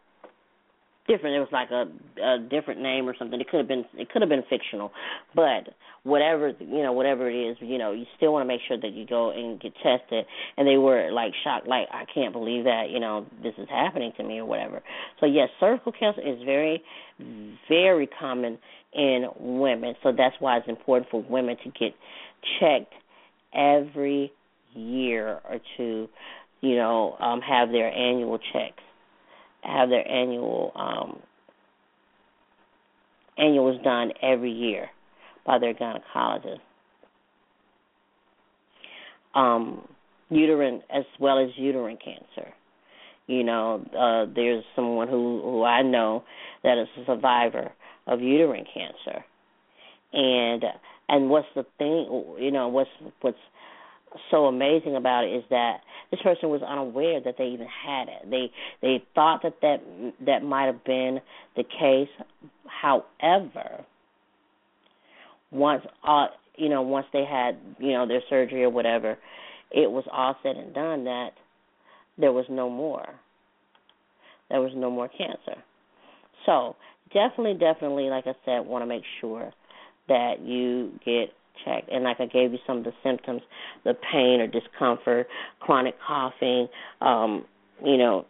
different. 1.08 1.36
It 1.36 1.40
was 1.40 1.50
like 1.52 1.70
a, 1.72 1.86
a 2.22 2.40
different 2.40 2.82
name 2.82 3.08
or 3.08 3.16
something. 3.18 3.40
It 3.40 3.50
could 3.50 3.60
have 3.60 3.68
been 3.68 3.86
it 3.96 4.10
could 4.10 4.22
have 4.22 4.30
been 4.30 4.44
fictional, 4.50 4.92
but 5.36 5.74
whatever 6.04 6.54
you 6.60 6.84
know, 6.84 6.94
whatever 6.94 7.30
it 7.30 7.36
is, 7.36 7.58
you 7.60 7.78
know, 7.78 7.92
you 7.92 8.06
still 8.18 8.34
want 8.34 8.44
to 8.44 8.48
make 8.48 8.62
sure 8.68 8.78
that 8.80 8.92
you 8.94 9.06
go 9.06 9.32
and 9.32 9.60
get 9.60 9.74
tested. 9.76 10.26
And 10.58 10.68
they 10.68 10.78
were 10.78 11.12
like 11.12 11.34
shocked, 11.44 11.68
like 11.68 11.88
I 11.92 12.06
can't 12.14 12.34
believe 12.34 12.66
that 12.66 12.90
you 12.90 13.00
know 13.00 13.26
this 13.42 13.54
is 13.58 13.68
happening 13.70 14.12
to 14.18 14.24
me 14.24 14.40
or 14.40 14.46
whatever. 14.46 14.82
So 15.20 15.26
yes, 15.26 15.50
cervical 15.60 15.92
cancer 15.92 16.22
is 16.22 16.42
very, 16.46 16.84
very 17.68 18.08
common 18.08 18.58
in 18.94 19.28
women. 19.40 19.96
So 20.04 20.12
that's 20.16 20.36
why 20.40 20.58
it's 20.58 20.70
important 20.70 21.10
for 21.10 21.24
women 21.24 21.58
to 21.64 21.70
get 21.72 21.94
checked 22.60 22.94
every 23.54 24.32
year 24.74 25.40
or 25.50 25.60
two. 25.78 26.08
You 26.62 26.78
know, 26.78 27.18
um, 27.20 27.42
have 27.42 27.72
their 27.72 27.92
annual 27.92 28.40
checks 28.54 28.82
have 29.64 29.90
their 29.90 30.08
annual 30.08 30.72
um, 30.76 31.20
annuals 33.38 33.82
done 33.84 34.12
every 34.22 34.52
year 34.52 34.90
by 35.46 35.60
their 35.60 35.74
gynecologist. 35.74 36.60
Um, 39.36 39.88
uterine 40.30 40.82
as 40.94 41.06
well 41.20 41.40
as 41.40 41.50
uterine 41.58 41.98
cancer. 41.98 42.54
You 43.28 43.44
know, 43.44 43.84
uh, 43.98 44.32
there's 44.34 44.64
someone 44.76 45.08
who 45.08 45.42
who 45.42 45.64
I 45.64 45.82
know 45.82 46.24
that 46.64 46.78
is 46.78 46.88
a 47.02 47.06
survivor 47.06 47.72
of 48.06 48.22
uterine 48.22 48.66
cancer, 48.74 49.24
and 50.12 50.64
and 51.08 51.30
what's 51.30 51.48
the 51.56 51.66
thing? 51.78 52.06
You 52.40 52.52
know, 52.52 52.68
what's 52.68 52.90
what's 53.22 53.38
so 54.32 54.46
amazing 54.46 54.96
about 54.96 55.24
it 55.26 55.34
is 55.34 55.44
that 55.50 55.82
this 56.12 56.22
person 56.22 56.50
was 56.50 56.62
unaware 56.62 57.20
that 57.22 57.36
they 57.38 57.46
even 57.46 57.68
had 57.68 58.08
it. 58.08 58.30
They 58.30 58.52
they 58.82 59.04
thought 59.16 59.42
that 59.44 59.62
that 59.62 59.82
that 60.26 60.44
might 60.44 60.66
have 60.66 60.84
been 60.84 61.20
the 61.56 61.64
case. 61.64 62.10
However, 62.68 63.86
once 65.52 65.84
uh 66.04 66.28
you 66.56 66.70
know 66.70 66.82
once 66.82 67.08
they 67.14 67.26
had 67.26 67.58
you 67.80 67.94
know 67.94 68.08
their 68.08 68.22
surgery 68.30 68.64
or 68.64 68.70
whatever, 68.70 69.18
it 69.72 69.90
was 69.90 70.06
all 70.12 70.36
said 70.44 70.56
and 70.56 70.74
done 70.74 71.06
that 71.06 71.32
there 72.18 72.32
was 72.32 72.46
no 72.50 72.70
more. 72.70 73.08
There 74.50 74.62
was 74.62 74.72
no 74.76 74.92
more 74.92 75.08
cancer. 75.08 75.62
So 76.46 76.76
definitely, 77.14 77.54
definitely, 77.54 78.06
like 78.06 78.28
I 78.28 78.34
said, 78.46 78.66
want 78.66 78.84
to 78.84 78.86
make 78.86 79.04
sure 79.20 79.52
that 80.08 80.42
you 80.42 80.92
get 81.06 81.30
checked. 81.66 81.90
And 81.92 82.04
like 82.04 82.20
I 82.20 82.26
gave 82.26 82.52
you 82.54 82.60
some 82.66 82.80
of 82.80 82.84
the 82.84 82.94
symptoms, 83.04 83.42
the 83.84 83.94
pain 83.94 84.40
or 84.40 84.48
discomfort, 84.48 85.28
chronic 85.60 85.96
coughing, 86.06 86.68
um, 87.02 87.46
you 87.84 87.98
know, 87.98 88.26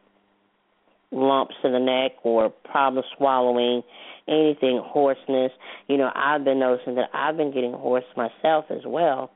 lumps 1.11 1.55
in 1.63 1.71
the 1.71 1.79
neck 1.79 2.13
or 2.23 2.49
problem 2.49 3.03
swallowing, 3.17 3.83
anything, 4.27 4.81
hoarseness. 4.83 5.51
You 5.87 5.97
know, 5.97 6.11
I've 6.15 6.43
been 6.43 6.59
noticing 6.59 6.95
that 6.95 7.09
I've 7.13 7.37
been 7.37 7.53
getting 7.53 7.73
hoarse 7.73 8.03
myself 8.17 8.65
as 8.69 8.81
well. 8.85 9.31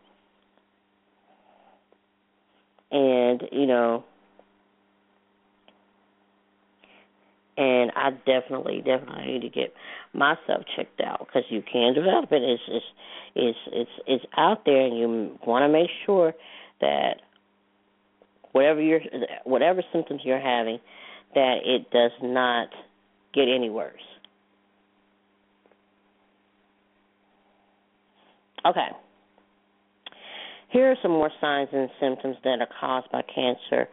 And, 2.92 3.44
you 3.52 3.66
know, 3.66 4.06
and 7.58 7.92
I 7.96 8.12
definitely, 8.26 8.78
definitely 8.86 9.26
need 9.26 9.42
to 9.42 9.50
get 9.50 9.74
myself 10.14 10.64
checked 10.76 11.02
out 11.02 11.20
because 11.20 11.44
you 11.50 11.64
can 11.64 11.94
develop 11.94 12.32
it. 12.32 12.44
It's 12.44 12.62
it's 12.68 12.86
it's 13.36 13.58
it's 13.72 13.92
it's 14.06 14.26
out 14.38 14.64
there, 14.66 14.86
and 14.86 14.98
you 14.98 15.38
want 15.46 15.64
to 15.64 15.70
make 15.70 15.90
sure 16.06 16.34
that 16.82 17.22
whatever 18.52 18.82
your 18.82 19.02
whatever 19.44 19.82
symptoms 19.92 20.22
you're 20.24 20.40
having, 20.40 20.78
that 21.34 21.58
it 21.66 21.90
does 21.90 22.12
not 22.22 22.70
get 23.34 23.48
any 23.48 23.70
worse. 23.70 23.94
Okay. 28.66 28.88
Here 30.70 30.92
are 30.92 30.96
some 31.02 31.12
more 31.12 31.32
signs 31.40 31.70
and 31.72 31.90
symptoms 32.00 32.36
that 32.44 32.60
are 32.60 32.68
caused 32.80 33.10
by 33.12 33.22
cancer, 33.34 33.88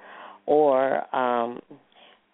or 0.46 1.14
um, 1.14 1.61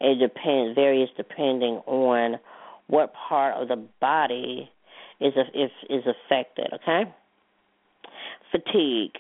it 0.00 0.18
depends 0.18 0.74
varies 0.74 1.08
depending 1.16 1.80
on 1.86 2.38
what 2.86 3.12
part 3.28 3.54
of 3.60 3.68
the 3.68 3.82
body 4.00 4.70
is 5.20 5.32
if 5.54 5.70
is 5.88 6.04
affected. 6.06 6.68
Okay. 6.74 7.02
Fatigue. 8.50 9.12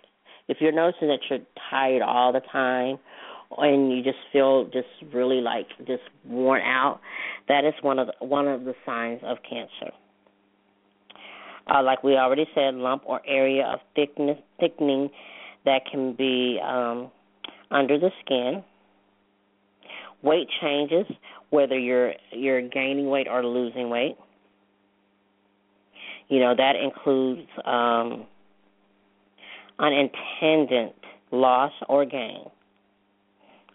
If 0.48 0.56
you're 0.60 0.72
noticing 0.72 1.08
that 1.08 1.20
you're 1.28 1.40
tired 1.70 2.02
all 2.02 2.32
the 2.32 2.40
time, 2.40 2.98
and 3.58 3.92
you 3.92 4.02
just 4.02 4.18
feel 4.32 4.64
just 4.64 4.88
really 5.12 5.40
like 5.40 5.66
just 5.86 6.02
worn 6.24 6.62
out, 6.62 7.00
that 7.48 7.64
is 7.64 7.74
one 7.82 7.98
of 7.98 8.08
the, 8.08 8.26
one 8.26 8.48
of 8.48 8.64
the 8.64 8.74
signs 8.86 9.20
of 9.24 9.38
cancer. 9.48 9.92
Uh, 11.72 11.82
like 11.82 12.02
we 12.02 12.14
already 12.14 12.46
said, 12.54 12.74
lump 12.74 13.02
or 13.06 13.20
area 13.26 13.64
of 13.64 13.80
thickness 13.94 14.38
thickening 14.58 15.10
that 15.64 15.82
can 15.90 16.14
be 16.14 16.58
um, 16.64 17.10
under 17.70 17.98
the 17.98 18.10
skin 18.24 18.64
weight 20.22 20.48
changes, 20.60 21.06
whether 21.50 21.78
you're 21.78 22.14
you're 22.32 22.62
gaining 22.62 23.08
weight 23.08 23.26
or 23.28 23.44
losing 23.44 23.90
weight. 23.90 24.16
You 26.28 26.40
know 26.40 26.54
that 26.56 26.76
includes 26.76 27.48
um, 27.64 28.26
unintended 29.78 30.92
loss 31.32 31.72
or 31.88 32.04
gain, 32.04 32.44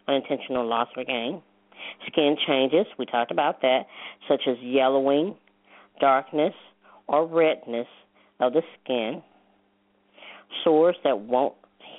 unintentional 0.08 0.66
loss 0.68 0.88
or 0.96 1.04
gain. 1.04 1.42
Skin 2.08 2.36
changes, 2.48 2.86
we 2.98 3.06
talked 3.06 3.32
about 3.32 3.62
that, 3.62 3.82
such 4.28 4.44
as 4.48 4.56
yellowing, 4.62 5.36
darkness, 6.00 6.54
or 7.08 7.28
redness 7.28 7.88
of 8.40 8.54
the 8.54 8.62
skin. 8.82 9.22
Sores 10.64 10.96
that 11.04 11.20
won't 11.20 11.56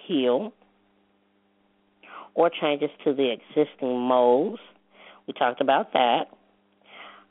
heal, 0.06 0.52
or 2.37 2.51
changes 2.51 2.90
to 3.03 3.14
the 3.14 3.33
existing 3.33 3.99
moles. 3.99 4.61
We 5.27 5.33
talked 5.33 5.61
about 5.61 5.92
that. 5.94 6.27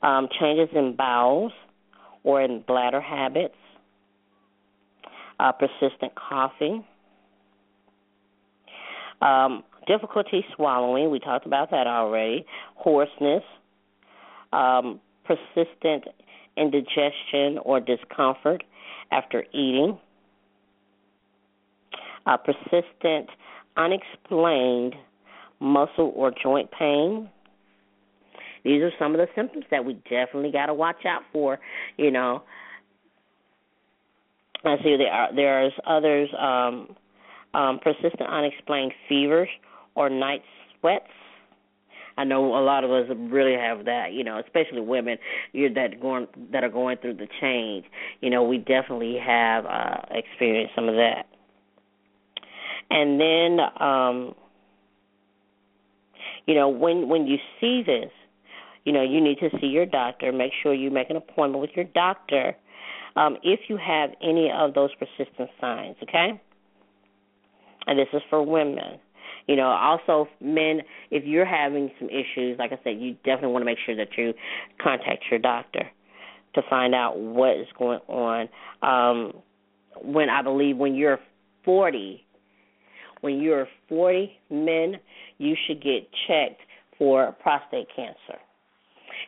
Um, 0.02 0.28
changes 0.39 0.68
in 0.76 0.96
bowels 0.96 1.54
or 2.24 2.41
in 2.41 2.62
bladder 2.68 3.00
habits, 3.00 3.56
uh, 5.39 5.52
persistent 5.54 6.13
coughing, 6.15 6.84
um, 9.22 9.63
difficulty 9.88 10.44
swallowing. 10.56 11.12
We 11.12 11.20
talked 11.20 11.46
about 11.46 11.72
that 11.72 11.88
already. 11.88 12.46
Hoarseness, 12.76 13.44
um, 14.52 15.00
persistent 15.24 16.06
indigestion 16.58 17.60
or 17.63 17.80
discomfort 17.80 18.63
after 19.12 19.44
eating, 19.54 20.00
uh, 22.26 22.38
persistent 22.38 23.30
unexplained 23.77 24.95
muscle 25.59 26.11
or 26.15 26.31
joint 26.43 26.69
pain. 26.71 27.29
These 28.63 28.81
are 28.81 28.91
some 28.97 29.13
of 29.13 29.19
the 29.19 29.27
symptoms 29.35 29.65
that 29.69 29.85
we 29.85 29.93
definitely 30.09 30.51
got 30.51 30.67
to 30.67 30.73
watch 30.73 31.05
out 31.05 31.21
for. 31.31 31.59
You 31.97 32.11
know, 32.11 32.43
I 34.63 34.77
see 34.83 34.97
there 34.97 35.11
are 35.11 35.35
there's 35.35 35.73
others 35.85 36.29
um, 36.39 36.95
um, 37.53 37.79
persistent 37.79 38.29
unexplained 38.29 38.93
fevers 39.07 39.49
or 39.93 40.09
night 40.09 40.41
sweats. 40.79 41.05
I 42.17 42.23
know 42.23 42.55
a 42.55 42.63
lot 42.63 42.83
of 42.83 42.91
us 42.91 43.09
really 43.29 43.55
have 43.55 43.85
that, 43.85 44.13
you 44.13 44.23
know, 44.23 44.39
especially 44.39 44.81
women 44.81 45.17
you 45.51 45.73
that 45.73 45.99
going 45.99 46.27
that 46.51 46.63
are 46.63 46.69
going 46.69 46.97
through 46.97 47.15
the 47.15 47.27
change. 47.41 47.85
You 48.21 48.29
know, 48.29 48.43
we 48.43 48.57
definitely 48.57 49.17
have 49.23 49.65
uh 49.65 49.97
experienced 50.11 50.73
some 50.75 50.88
of 50.89 50.95
that. 50.95 51.27
And 52.89 53.19
then, 53.19 53.60
um, 53.80 54.36
you 56.45 56.56
know, 56.56 56.69
when 56.69 57.10
when 57.10 57.28
you 57.28 57.38
see 57.60 57.84
this, 57.86 58.12
you 58.84 58.93
know, 58.93 59.02
you 59.02 59.21
need 59.21 59.39
to 59.39 59.50
see 59.60 59.67
your 59.67 59.86
doctor. 59.86 60.32
Make 60.32 60.52
sure 60.62 60.74
you 60.74 60.91
make 60.91 61.10
an 61.10 61.15
appointment 61.15 61.62
with 61.62 61.71
your 61.76 61.86
doctor 61.86 62.56
um, 63.15 63.38
if 63.43 63.62
you 63.67 63.78
have 63.78 64.12
any 64.21 64.52
of 64.56 64.74
those 64.74 64.91
persistent 64.95 65.50
signs. 65.60 65.95
Okay, 66.04 66.39
and 67.88 68.00
this 68.00 68.08
is 68.13 68.21
for 68.30 68.43
women. 68.43 69.00
You 69.48 69.56
know, 69.56 69.67
also 69.67 70.28
men, 70.41 70.82
if 71.12 71.24
you're 71.24 71.45
having 71.45 71.91
some 72.00 72.10
issues, 72.10 72.58
like 72.58 72.71
I 72.71 72.80
said, 72.84 73.00
you 73.00 73.13
definitely 73.24 73.50
want 73.50 73.62
to 73.62 73.65
make 73.65 73.78
sure 73.86 73.95
that 73.95 74.10
you 74.17 74.34
contact 74.82 75.26
your 75.30 75.39
doctor 75.39 75.88
to 76.56 76.62
find 76.67 76.95
out 76.95 77.19
what 77.19 77.56
is 77.58 77.67
going 77.78 78.00
on. 78.08 78.50
Um, 78.82 79.34
when 80.02 80.30
I 80.30 80.41
believe 80.41 80.78
when 80.78 80.95
you're 80.95 81.19
40, 81.63 82.24
when 83.25 83.39
you're 83.41 83.67
40 83.89 84.31
men, 84.51 84.97
you 85.39 85.55
should 85.65 85.81
get 85.81 86.07
checked 86.27 86.61
for 86.95 87.35
prostate 87.41 87.88
cancer. 87.95 88.39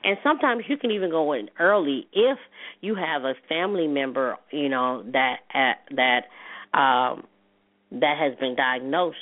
And 0.04 0.18
sometimes 0.24 0.66
you 0.70 0.78
can 0.78 0.92
even 0.92 1.10
go 1.10 1.34
in 1.34 1.50
early 1.60 2.08
if 2.14 2.38
you 2.82 2.94
have 2.94 3.24
a 3.24 3.34
family 3.50 3.88
member, 3.88 4.38
you 4.52 4.70
know, 4.70 5.04
that 5.12 5.38
uh, 5.52 5.96
that 5.96 6.78
um 6.78 7.24
that 7.92 8.18
has 8.20 8.38
been 8.40 8.56
diagnosed 8.56 9.18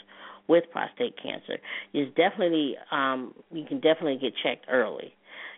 with 0.50 0.66
prostate 0.74 1.16
cancer. 1.24 1.58
Is 1.94 2.10
definitely 2.18 2.76
um 2.92 3.34
you 3.54 3.64
can 3.66 3.80
definitely 3.80 4.18
get 4.18 4.34
checked 4.44 4.66
early. 4.70 5.14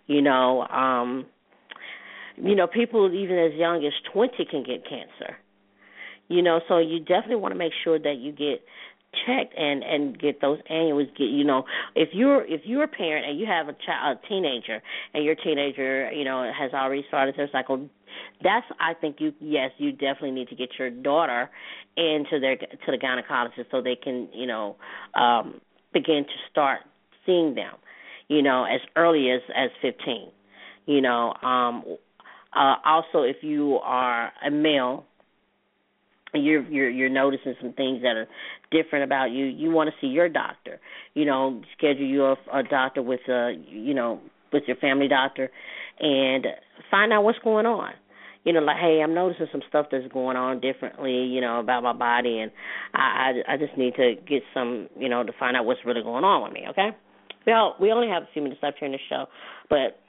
You 0.05 0.21
know, 0.21 0.61
um 0.67 1.25
you 2.35 2.53
know, 2.53 2.67
people 2.67 3.11
even 3.11 3.39
as 3.39 3.53
young 3.55 3.83
as 3.83 3.93
20 4.13 4.45
can 4.45 4.61
get 4.61 4.83
cancer. 4.87 5.37
You 6.27 6.41
know, 6.41 6.59
so 6.67 6.77
you 6.77 6.99
definitely 6.99 7.37
want 7.37 7.53
to 7.53 7.57
make 7.57 7.71
sure 7.83 7.97
that 7.97 8.17
you 8.17 8.31
get 8.31 8.61
checked 9.25 9.53
and 9.57 9.83
and 9.83 10.19
get 10.19 10.41
those 10.41 10.59
annuals 10.69 11.07
get 11.17 11.25
you 11.25 11.43
know 11.43 11.63
if 11.95 12.09
you're 12.13 12.45
if 12.45 12.61
you're 12.65 12.83
a 12.83 12.87
parent 12.87 13.25
and 13.25 13.39
you 13.39 13.45
have 13.45 13.67
a 13.67 13.75
child 13.85 14.17
a 14.23 14.27
teenager 14.27 14.81
and 15.13 15.23
your 15.23 15.35
teenager 15.35 16.11
you 16.11 16.23
know 16.23 16.49
has 16.57 16.73
already 16.73 17.05
started 17.07 17.33
their 17.37 17.49
cycle 17.51 17.89
that's 18.43 18.65
i 18.79 18.93
think 18.93 19.17
you 19.19 19.33
yes 19.39 19.71
you 19.77 19.91
definitely 19.91 20.31
need 20.31 20.47
to 20.49 20.55
get 20.55 20.69
your 20.77 20.89
daughter 20.89 21.49
into 21.95 22.39
their 22.39 22.57
to 22.57 22.67
the 22.87 22.97
gynecologist 22.97 23.65
so 23.71 23.81
they 23.81 23.95
can 23.95 24.27
you 24.33 24.45
know 24.45 24.75
um 25.15 25.61
begin 25.93 26.23
to 26.25 26.51
start 26.51 26.81
seeing 27.25 27.55
them 27.55 27.73
you 28.27 28.41
know 28.41 28.65
as 28.65 28.81
early 28.95 29.31
as 29.31 29.41
as 29.55 29.69
15 29.81 30.29
you 30.85 31.01
know 31.01 31.33
um 31.41 31.83
uh 32.53 32.75
also 32.85 33.21
if 33.21 33.37
you 33.41 33.79
are 33.83 34.31
a 34.45 34.51
male 34.51 35.05
you're 36.33 36.63
you're 36.63 36.89
you're 36.89 37.09
noticing 37.09 37.55
some 37.61 37.73
things 37.73 38.01
that 38.01 38.15
are 38.15 38.27
different 38.71 39.05
about 39.05 39.31
you. 39.31 39.45
You 39.45 39.71
want 39.71 39.89
to 39.89 39.95
see 40.01 40.07
your 40.07 40.29
doctor. 40.29 40.79
You 41.13 41.25
know 41.25 41.61
schedule 41.77 42.05
you 42.05 42.25
a, 42.25 42.63
doctor 42.63 43.01
with 43.01 43.21
a 43.29 43.53
you 43.67 43.93
know 43.93 44.19
with 44.51 44.63
your 44.67 44.77
family 44.77 45.07
doctor 45.07 45.49
and 45.99 46.45
find 46.91 47.13
out 47.13 47.23
what's 47.23 47.39
going 47.39 47.65
on. 47.65 47.93
You 48.43 48.53
know 48.53 48.61
like 48.61 48.77
hey 48.77 49.01
i'm 49.03 49.13
noticing 49.13 49.47
some 49.51 49.61
stuff 49.67 49.87
that's 49.91 50.07
going 50.13 50.37
on 50.37 50.61
differently 50.61 51.25
you 51.25 51.41
know 51.41 51.59
about 51.59 51.83
my 51.83 51.91
body 51.91 52.39
and 52.39 52.49
i 52.93 53.33
i, 53.47 53.53
I 53.53 53.57
just 53.57 53.77
need 53.77 53.95
to 53.95 54.15
get 54.25 54.41
some 54.53 54.87
you 54.97 55.09
know 55.09 55.21
to 55.21 55.33
find 55.37 55.57
out 55.57 55.65
what's 55.65 55.81
really 55.85 56.01
going 56.01 56.23
on 56.23 56.43
with 56.43 56.53
me 56.53 56.63
okay? 56.69 56.91
We 57.45 57.51
all 57.51 57.75
we 57.77 57.91
only 57.91 58.07
have 58.07 58.23
a 58.23 58.27
few 58.31 58.41
minutes 58.41 58.61
left 58.63 58.77
here 58.79 58.85
in 58.85 58.93
the 58.93 58.99
show 59.09 59.25
but 59.69 59.99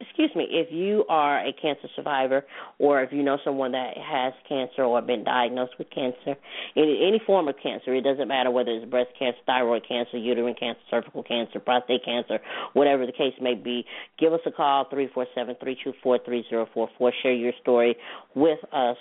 excuse 0.00 0.30
me, 0.34 0.46
if 0.50 0.72
you 0.72 1.04
are 1.08 1.46
a 1.46 1.52
cancer 1.52 1.88
survivor 1.94 2.44
or 2.78 3.02
if 3.02 3.12
you 3.12 3.22
know 3.22 3.38
someone 3.44 3.72
that 3.72 3.96
has 3.96 4.32
cancer 4.48 4.82
or 4.82 5.00
been 5.02 5.24
diagnosed 5.24 5.74
with 5.78 5.88
cancer, 5.90 6.36
any 6.76 7.06
any 7.06 7.20
form 7.26 7.48
of 7.48 7.54
cancer, 7.62 7.94
it 7.94 8.02
doesn't 8.02 8.28
matter 8.28 8.50
whether 8.50 8.70
it's 8.70 8.88
breast 8.90 9.10
cancer, 9.18 9.38
thyroid 9.46 9.82
cancer, 9.86 10.16
uterine 10.16 10.54
cancer, 10.58 10.80
cervical 10.90 11.22
cancer, 11.22 11.60
prostate 11.60 12.04
cancer, 12.04 12.38
whatever 12.72 13.06
the 13.06 13.12
case 13.12 13.34
may 13.40 13.54
be, 13.54 13.84
give 14.18 14.32
us 14.32 14.40
a 14.46 14.50
call 14.50 14.86
three 14.90 15.08
four 15.12 15.26
seven 15.34 15.54
three 15.62 15.76
two 15.82 15.92
four 16.02 16.18
three 16.24 16.44
zero 16.48 16.66
four 16.72 16.88
four. 16.96 17.12
Share 17.22 17.32
your 17.32 17.52
story 17.60 17.96
with 18.34 18.58
us 18.72 18.96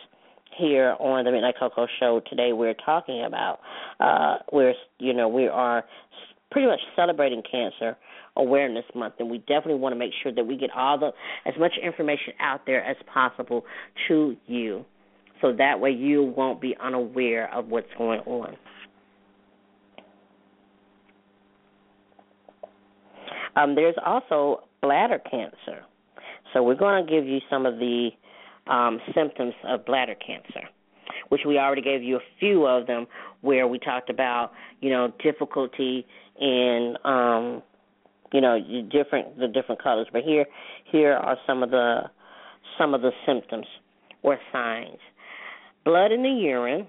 here 0.58 0.96
on 1.00 1.26
the 1.26 1.32
Midnight 1.32 1.56
Coco 1.60 1.88
Show 2.00 2.22
today. 2.30 2.52
We're 2.54 2.74
talking 2.74 3.24
about 3.24 3.60
uh, 4.00 4.38
we're 4.52 4.74
you 4.98 5.14
know 5.14 5.28
we 5.30 5.48
are 5.48 5.86
pretty 6.52 6.68
much 6.68 6.80
celebrating 6.96 7.44
cancer 7.50 7.98
Awareness 8.36 8.86
Month, 8.96 9.16
and 9.20 9.30
we 9.30 9.40
definitely 9.40 9.76
want 9.76 9.94
to 9.94 10.00
make 10.00 10.12
sure 10.24 10.32
that 10.32 10.46
we 10.46 10.56
get 10.58 10.70
all 10.76 10.98
the 10.98 11.12
as 11.46 11.54
much 11.60 11.74
information 11.82 12.34
out 12.40 12.62
there 12.66 12.84
as 12.84 12.96
possible 13.12 13.66
to 14.08 14.36
you, 14.48 14.86
so 15.42 15.54
that 15.54 15.80
way 15.80 15.92
you 15.92 16.24
won't 16.24 16.62
be 16.62 16.76
unaware 16.82 17.54
of 17.54 17.68
what's 17.68 17.88
going 17.98 18.22
on. 18.22 18.56
Um, 23.56 23.76
there's 23.76 23.96
also 24.06 24.64
bladder 24.82 25.20
cancer, 25.30 25.84
so 26.54 26.64
we're 26.64 26.76
going 26.76 27.06
to 27.06 27.12
give 27.12 27.26
you 27.26 27.40
some 27.50 27.66
of 27.66 27.78
the 27.80 28.10
um, 28.68 29.00
symptoms 29.14 29.54
of 29.68 29.86
bladder 29.86 30.16
cancer 30.16 30.70
which 31.30 31.42
we 31.46 31.58
already 31.58 31.82
gave 31.82 32.04
you 32.04 32.18
a 32.18 32.24
few 32.40 32.66
of 32.66 32.88
them 32.88 33.08
where 33.42 33.68
we 33.68 33.80
talked 33.80 34.10
about, 34.10 34.52
you 34.82 34.90
know, 34.90 35.12
difficulty 35.24 36.06
in 36.40 36.96
um 37.04 37.62
you 38.32 38.42
know 38.42 38.60
different 38.92 39.38
the 39.40 39.48
different 39.48 39.82
colors. 39.82 40.08
But 40.12 40.24
here 40.24 40.46
here 40.92 41.14
are 41.14 41.38
some 41.46 41.64
of 41.64 41.72
the 41.72 42.02
some 42.78 42.94
of 42.94 43.02
the 43.02 43.12
symptoms 43.26 43.66
or 44.24 44.38
signs. 44.52 45.00
Blood 45.86 46.12
in 46.12 46.24
the 46.24 46.30
urine 46.30 46.88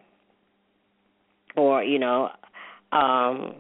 or 1.56 1.83
you 1.83 1.98
know 1.98 2.30
um 2.92 3.54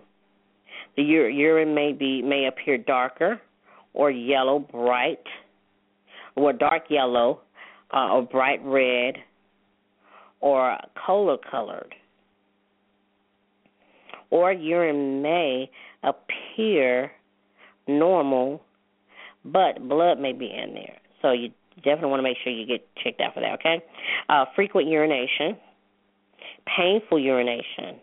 the 0.96 1.02
urine 1.02 1.74
may 1.74 1.92
be 1.92 2.22
may 2.22 2.46
appear 2.46 2.78
darker 2.78 3.40
or 3.94 4.10
yellow 4.10 4.58
bright 4.58 5.24
or 6.36 6.52
dark 6.52 6.84
yellow 6.88 7.40
uh, 7.92 8.12
or 8.12 8.22
bright 8.22 8.60
red 8.64 9.14
or 10.40 10.76
cola 11.06 11.36
colored 11.50 11.94
or 14.30 14.52
urine 14.52 15.22
may 15.22 15.70
appear 16.02 17.12
normal, 17.86 18.62
but 19.44 19.88
blood 19.88 20.18
may 20.18 20.32
be 20.32 20.46
in 20.46 20.74
there. 20.74 20.96
So 21.20 21.32
you 21.32 21.50
definitely 21.76 22.10
want 22.10 22.20
to 22.20 22.22
make 22.22 22.36
sure 22.42 22.52
you 22.52 22.66
get 22.66 22.86
checked 23.02 23.20
out 23.20 23.34
for 23.34 23.40
that, 23.40 23.54
okay? 23.54 23.82
Uh, 24.28 24.44
frequent 24.54 24.88
urination, 24.88 25.56
painful 26.76 27.18
urination, 27.18 28.00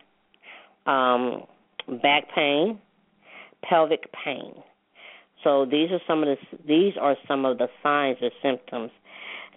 um, 0.86 1.44
back 2.02 2.26
pain, 2.36 2.80
pelvic 3.64 4.12
pain. 4.26 4.54
So 5.44 5.66
these 5.66 5.92
are 5.92 6.00
some 6.08 6.24
of 6.24 6.28
the 6.28 6.38
these 6.68 6.94
are 7.00 7.16
some 7.28 7.46
of 7.46 7.58
the 7.58 7.68
signs 7.84 8.18
or 8.22 8.32
symptoms 8.42 8.92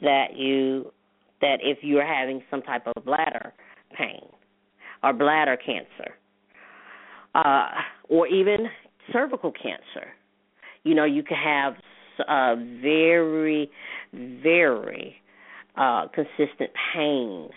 that 0.02 0.36
you 0.36 0.92
that 1.40 1.58
if 1.62 1.78
you're 1.82 2.06
having 2.06 2.42
some 2.50 2.62
type 2.62 2.82
of 2.86 3.04
bladder 3.04 3.52
pain 3.96 4.22
or 5.02 5.12
bladder 5.12 5.56
cancer, 5.56 6.14
uh, 7.34 7.68
or 8.08 8.26
even 8.26 8.66
cervical 9.12 9.52
cancer. 9.52 10.08
You 10.82 10.94
know, 10.94 11.04
you 11.04 11.22
can 11.22 11.36
have 11.36 11.74
very, 12.82 13.70
very 14.12 15.16
uh, 15.76 16.06
consistent 16.14 16.70
pain, 16.94 17.48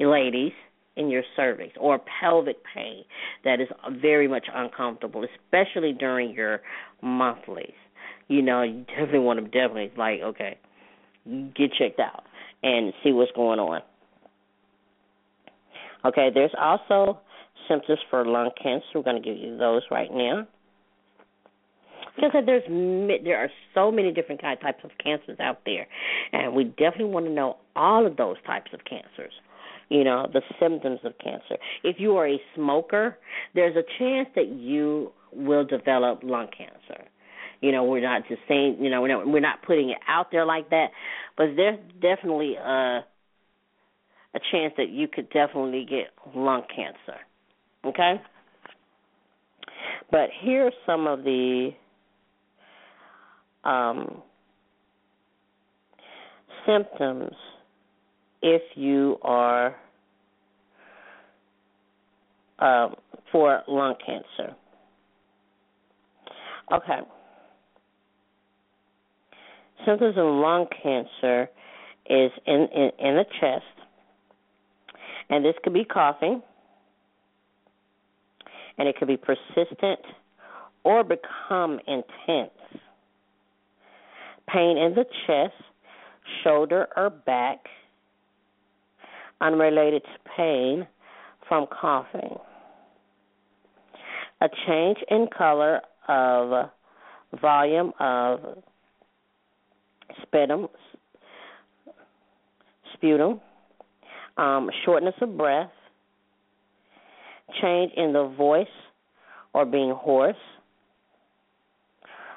ladies, 0.00 0.52
in 0.96 1.08
your 1.08 1.22
cervix 1.36 1.74
or 1.78 2.00
pelvic 2.20 2.56
pain 2.74 3.04
that 3.44 3.60
is 3.60 3.68
very 4.00 4.26
much 4.26 4.46
uncomfortable, 4.52 5.24
especially 5.24 5.92
during 5.92 6.34
your 6.34 6.60
monthlies. 7.02 7.72
You 8.26 8.42
know, 8.42 8.62
you 8.62 8.84
definitely 8.88 9.20
want 9.20 9.38
to 9.38 9.44
definitely 9.44 9.92
like 9.96 10.20
okay, 10.20 10.58
get 11.24 11.72
checked 11.78 12.00
out 12.00 12.24
and 12.62 12.92
see 13.02 13.12
what's 13.12 13.32
going 13.32 13.58
on. 13.58 13.82
Okay, 16.04 16.30
there's 16.32 16.54
also 16.58 17.18
symptoms 17.68 17.98
for 18.10 18.24
lung 18.24 18.50
cancer. 18.60 18.86
We're 18.94 19.02
going 19.02 19.22
to 19.22 19.28
give 19.28 19.38
you 19.38 19.56
those 19.58 19.82
right 19.90 20.10
now. 20.12 20.46
Because 22.16 22.42
there's 22.46 22.64
there 23.24 23.38
are 23.38 23.48
so 23.74 23.92
many 23.92 24.12
different 24.12 24.40
kind 24.40 24.58
types 24.60 24.82
of 24.82 24.90
cancers 25.02 25.38
out 25.38 25.60
there, 25.64 25.86
and 26.32 26.52
we 26.52 26.64
definitely 26.64 27.04
want 27.04 27.26
to 27.26 27.32
know 27.32 27.58
all 27.76 28.06
of 28.06 28.16
those 28.16 28.36
types 28.44 28.72
of 28.74 28.80
cancers. 28.84 29.32
You 29.88 30.02
know 30.02 30.28
the 30.32 30.42
symptoms 30.60 30.98
of 31.04 31.12
cancer. 31.22 31.56
If 31.84 31.96
you 32.00 32.16
are 32.16 32.26
a 32.26 32.40
smoker, 32.56 33.16
there's 33.54 33.76
a 33.76 33.84
chance 33.98 34.28
that 34.34 34.48
you 34.48 35.12
will 35.32 35.64
develop 35.64 36.20
lung 36.24 36.48
cancer. 36.56 37.04
You 37.60 37.72
know, 37.72 37.84
we're 37.84 38.02
not 38.02 38.28
just 38.28 38.40
saying, 38.48 38.78
you 38.80 38.90
know, 38.90 39.02
we're 39.02 39.08
not, 39.08 39.26
we're 39.26 39.40
not 39.40 39.62
putting 39.62 39.90
it 39.90 39.98
out 40.06 40.30
there 40.30 40.46
like 40.46 40.70
that, 40.70 40.88
but 41.36 41.48
there's 41.56 41.78
definitely 42.00 42.54
a 42.54 43.04
a 44.34 44.40
chance 44.52 44.74
that 44.76 44.90
you 44.90 45.08
could 45.08 45.28
definitely 45.30 45.86
get 45.88 46.08
lung 46.34 46.62
cancer. 46.74 47.18
Okay? 47.84 48.20
But 50.10 50.28
here 50.42 50.66
are 50.66 50.72
some 50.86 51.06
of 51.06 51.24
the 51.24 51.70
um, 53.64 54.22
symptoms 56.66 57.32
if 58.42 58.62
you 58.74 59.16
are 59.22 59.74
um, 62.58 62.94
for 63.32 63.62
lung 63.66 63.94
cancer. 64.04 64.54
Okay. 66.72 67.00
Symptoms 69.86 70.16
of 70.16 70.24
lung 70.24 70.66
cancer 70.82 71.48
is 72.08 72.30
in, 72.46 72.68
in, 72.74 72.90
in 72.98 73.16
the 73.16 73.24
chest, 73.40 73.64
and 75.30 75.44
this 75.44 75.54
could 75.62 75.74
be 75.74 75.84
coughing, 75.84 76.42
and 78.76 78.88
it 78.88 78.96
could 78.96 79.08
be 79.08 79.16
persistent 79.16 80.00
or 80.84 81.04
become 81.04 81.78
intense. 81.86 82.50
Pain 84.48 84.78
in 84.78 84.94
the 84.94 85.04
chest, 85.26 85.54
shoulder 86.42 86.88
or 86.96 87.10
back, 87.10 87.58
unrelated 89.40 90.02
to 90.02 90.30
pain 90.36 90.86
from 91.46 91.66
coughing, 91.66 92.36
a 94.40 94.48
change 94.66 94.98
in 95.10 95.26
color 95.36 95.80
of 96.08 96.70
volume 97.40 97.92
of 98.00 98.40
sputum, 100.22 100.68
sputum, 102.94 103.40
um, 104.36 104.70
shortness 104.84 105.14
of 105.20 105.36
breath, 105.36 105.70
change 107.60 107.92
in 107.96 108.12
the 108.12 108.32
voice 108.36 108.66
or 109.54 109.64
being 109.64 109.92
hoarse, 109.92 110.36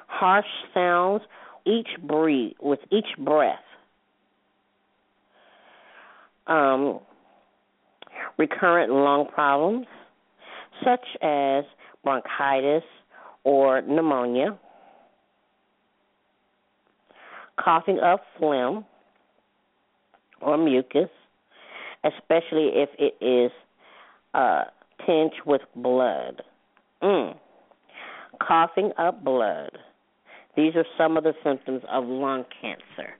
harsh 0.06 0.46
sounds 0.74 1.22
each 1.66 1.88
breathe 2.06 2.52
with 2.60 2.80
each 2.90 3.06
breath. 3.18 3.58
Um, 6.46 7.00
recurrent 8.36 8.92
lung 8.92 9.26
problems 9.32 9.86
such 10.84 11.04
as 11.22 11.64
bronchitis 12.02 12.82
or 13.44 13.82
pneumonia, 13.82 14.58
coughing 17.58 18.00
up 18.00 18.22
phlegm 18.38 18.84
or 20.40 20.56
mucus, 20.56 21.08
especially 22.04 22.70
if 22.74 22.88
it 22.98 23.24
is 23.24 23.52
uh, 24.34 24.64
tinged 25.06 25.32
with 25.46 25.62
blood. 25.76 26.42
Mm. 27.02 27.36
Coughing 28.46 28.92
up 28.98 29.24
blood. 29.24 29.70
These 30.56 30.74
are 30.76 30.84
some 30.98 31.16
of 31.16 31.24
the 31.24 31.34
symptoms 31.42 31.82
of 31.90 32.04
lung 32.04 32.44
cancer. 32.60 33.14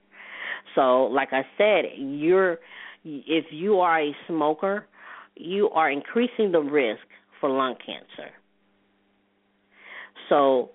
So, 0.75 1.05
like 1.05 1.29
I 1.31 1.43
said, 1.57 1.85
you're 1.97 2.59
if 3.03 3.45
you 3.51 3.79
are 3.79 4.01
a 4.01 4.15
smoker, 4.27 4.87
you 5.35 5.69
are 5.69 5.91
increasing 5.91 6.51
the 6.51 6.59
risk 6.59 7.01
for 7.39 7.49
lung 7.49 7.75
cancer. 7.85 8.31
So, 10.29 10.71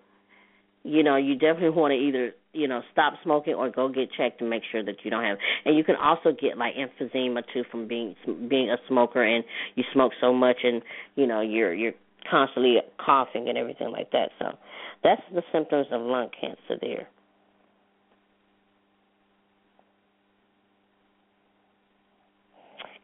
you 0.84 1.02
know, 1.02 1.16
you 1.16 1.34
definitely 1.34 1.70
want 1.70 1.92
to 1.92 1.96
either, 1.96 2.32
you 2.52 2.66
know, 2.66 2.82
stop 2.92 3.14
smoking 3.22 3.54
or 3.54 3.70
go 3.70 3.88
get 3.88 4.08
checked 4.16 4.38
to 4.38 4.44
make 4.44 4.62
sure 4.72 4.84
that 4.84 4.96
you 5.04 5.11
don't 5.11 5.24
have. 5.24 5.38
And 5.64 5.76
you 5.76 5.84
can 5.84 5.96
also 5.96 6.32
get 6.32 6.56
like 6.56 6.74
emphysema 6.74 7.42
too 7.52 7.64
from 7.70 7.87
being 7.87 8.14
being 8.48 8.70
a 8.70 8.76
smoker 8.88 9.22
and 9.22 9.44
you 9.74 9.84
smoke 9.92 10.12
so 10.20 10.32
much 10.32 10.58
and 10.64 10.82
you 11.14 11.26
know 11.26 11.40
you're 11.40 11.74
you're 11.74 11.92
constantly 12.30 12.76
coughing 13.04 13.48
and 13.48 13.56
everything 13.56 13.90
like 13.90 14.11
that. 14.12 14.30
So, 14.38 14.56
that's 15.02 15.22
the 15.32 15.42
symptoms 15.52 15.87
of 15.92 16.00
lung 16.00 16.28
cancer 16.40 16.78
there. 16.80 17.08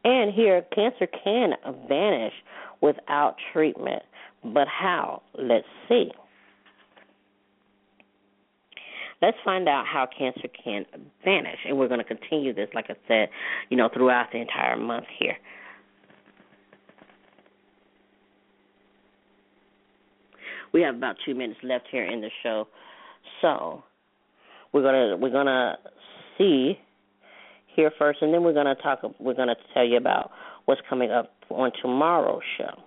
And 0.03 0.31
here, 0.31 0.63
cancer 0.73 1.07
can 1.07 1.53
vanish 1.89 2.33
without 2.79 3.35
treatment. 3.51 4.03
But 4.43 4.67
how? 4.67 5.23
Let's 5.33 5.65
see. 5.89 6.11
Let's 9.21 9.37
find 9.43 9.67
out 9.67 9.85
how 9.85 10.07
cancer 10.17 10.47
can 10.63 10.85
vanish. 11.23 11.59
And 11.67 11.77
we're 11.77 11.87
going 11.87 11.99
to 11.99 12.05
continue 12.05 12.53
this, 12.53 12.69
like 12.73 12.85
I 12.89 12.95
said, 13.07 13.29
you 13.69 13.77
know, 13.77 13.89
throughout 13.93 14.27
the 14.31 14.39
entire 14.39 14.77
month 14.77 15.05
here. 15.19 15.37
We 20.75 20.81
have 20.81 20.95
about 20.95 21.15
two 21.25 21.33
minutes 21.33 21.61
left 21.63 21.85
here 21.89 22.05
in 22.05 22.19
the 22.19 22.29
show, 22.43 22.67
so 23.41 23.81
we're 24.73 24.81
gonna 24.81 25.15
we're 25.15 25.31
gonna 25.31 25.77
see 26.37 26.77
here 27.73 27.93
first, 27.97 28.21
and 28.21 28.33
then 28.33 28.43
we're 28.43 28.53
gonna 28.53 28.75
talk. 28.75 28.99
We're 29.17 29.35
gonna 29.35 29.55
tell 29.73 29.85
you 29.85 29.95
about 29.95 30.31
what's 30.65 30.81
coming 30.89 31.11
up 31.11 31.31
on 31.49 31.71
tomorrow's 31.81 32.43
show. 32.57 32.84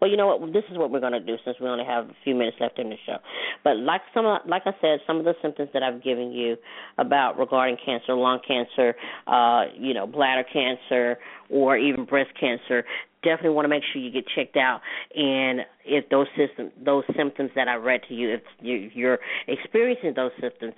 Well, 0.00 0.10
you 0.10 0.16
know 0.16 0.28
what? 0.28 0.52
This 0.52 0.64
is 0.70 0.78
what 0.78 0.90
we're 0.90 1.00
going 1.00 1.12
to 1.12 1.20
do 1.20 1.36
since 1.44 1.56
we 1.60 1.66
only 1.66 1.84
have 1.84 2.06
a 2.06 2.16
few 2.22 2.34
minutes 2.34 2.56
left 2.60 2.78
in 2.78 2.88
the 2.88 2.96
show. 3.04 3.16
But 3.64 3.78
like 3.78 4.02
some, 4.14 4.24
like 4.46 4.62
I 4.64 4.72
said, 4.80 5.00
some 5.06 5.18
of 5.18 5.24
the 5.24 5.34
symptoms 5.42 5.70
that 5.74 5.82
I've 5.82 6.02
given 6.02 6.32
you 6.32 6.56
about 6.98 7.38
regarding 7.38 7.76
cancer, 7.84 8.14
lung 8.14 8.40
cancer, 8.46 8.94
uh, 9.26 9.64
you 9.76 9.94
know, 9.94 10.06
bladder 10.06 10.44
cancer, 10.44 11.18
or 11.50 11.76
even 11.76 12.04
breast 12.04 12.30
cancer, 12.38 12.84
definitely 13.22 13.50
want 13.50 13.64
to 13.64 13.68
make 13.68 13.82
sure 13.92 14.00
you 14.00 14.12
get 14.12 14.24
checked 14.34 14.56
out. 14.56 14.80
And 15.14 15.60
if 15.84 16.08
those 16.10 16.26
symptoms, 16.36 16.72
those 16.84 17.04
symptoms 17.16 17.50
that 17.56 17.68
I 17.68 17.74
read 17.74 18.02
to 18.08 18.14
you, 18.14 18.34
if 18.34 18.92
you're 18.94 19.18
experiencing 19.48 20.12
those 20.14 20.32
symptoms, 20.40 20.74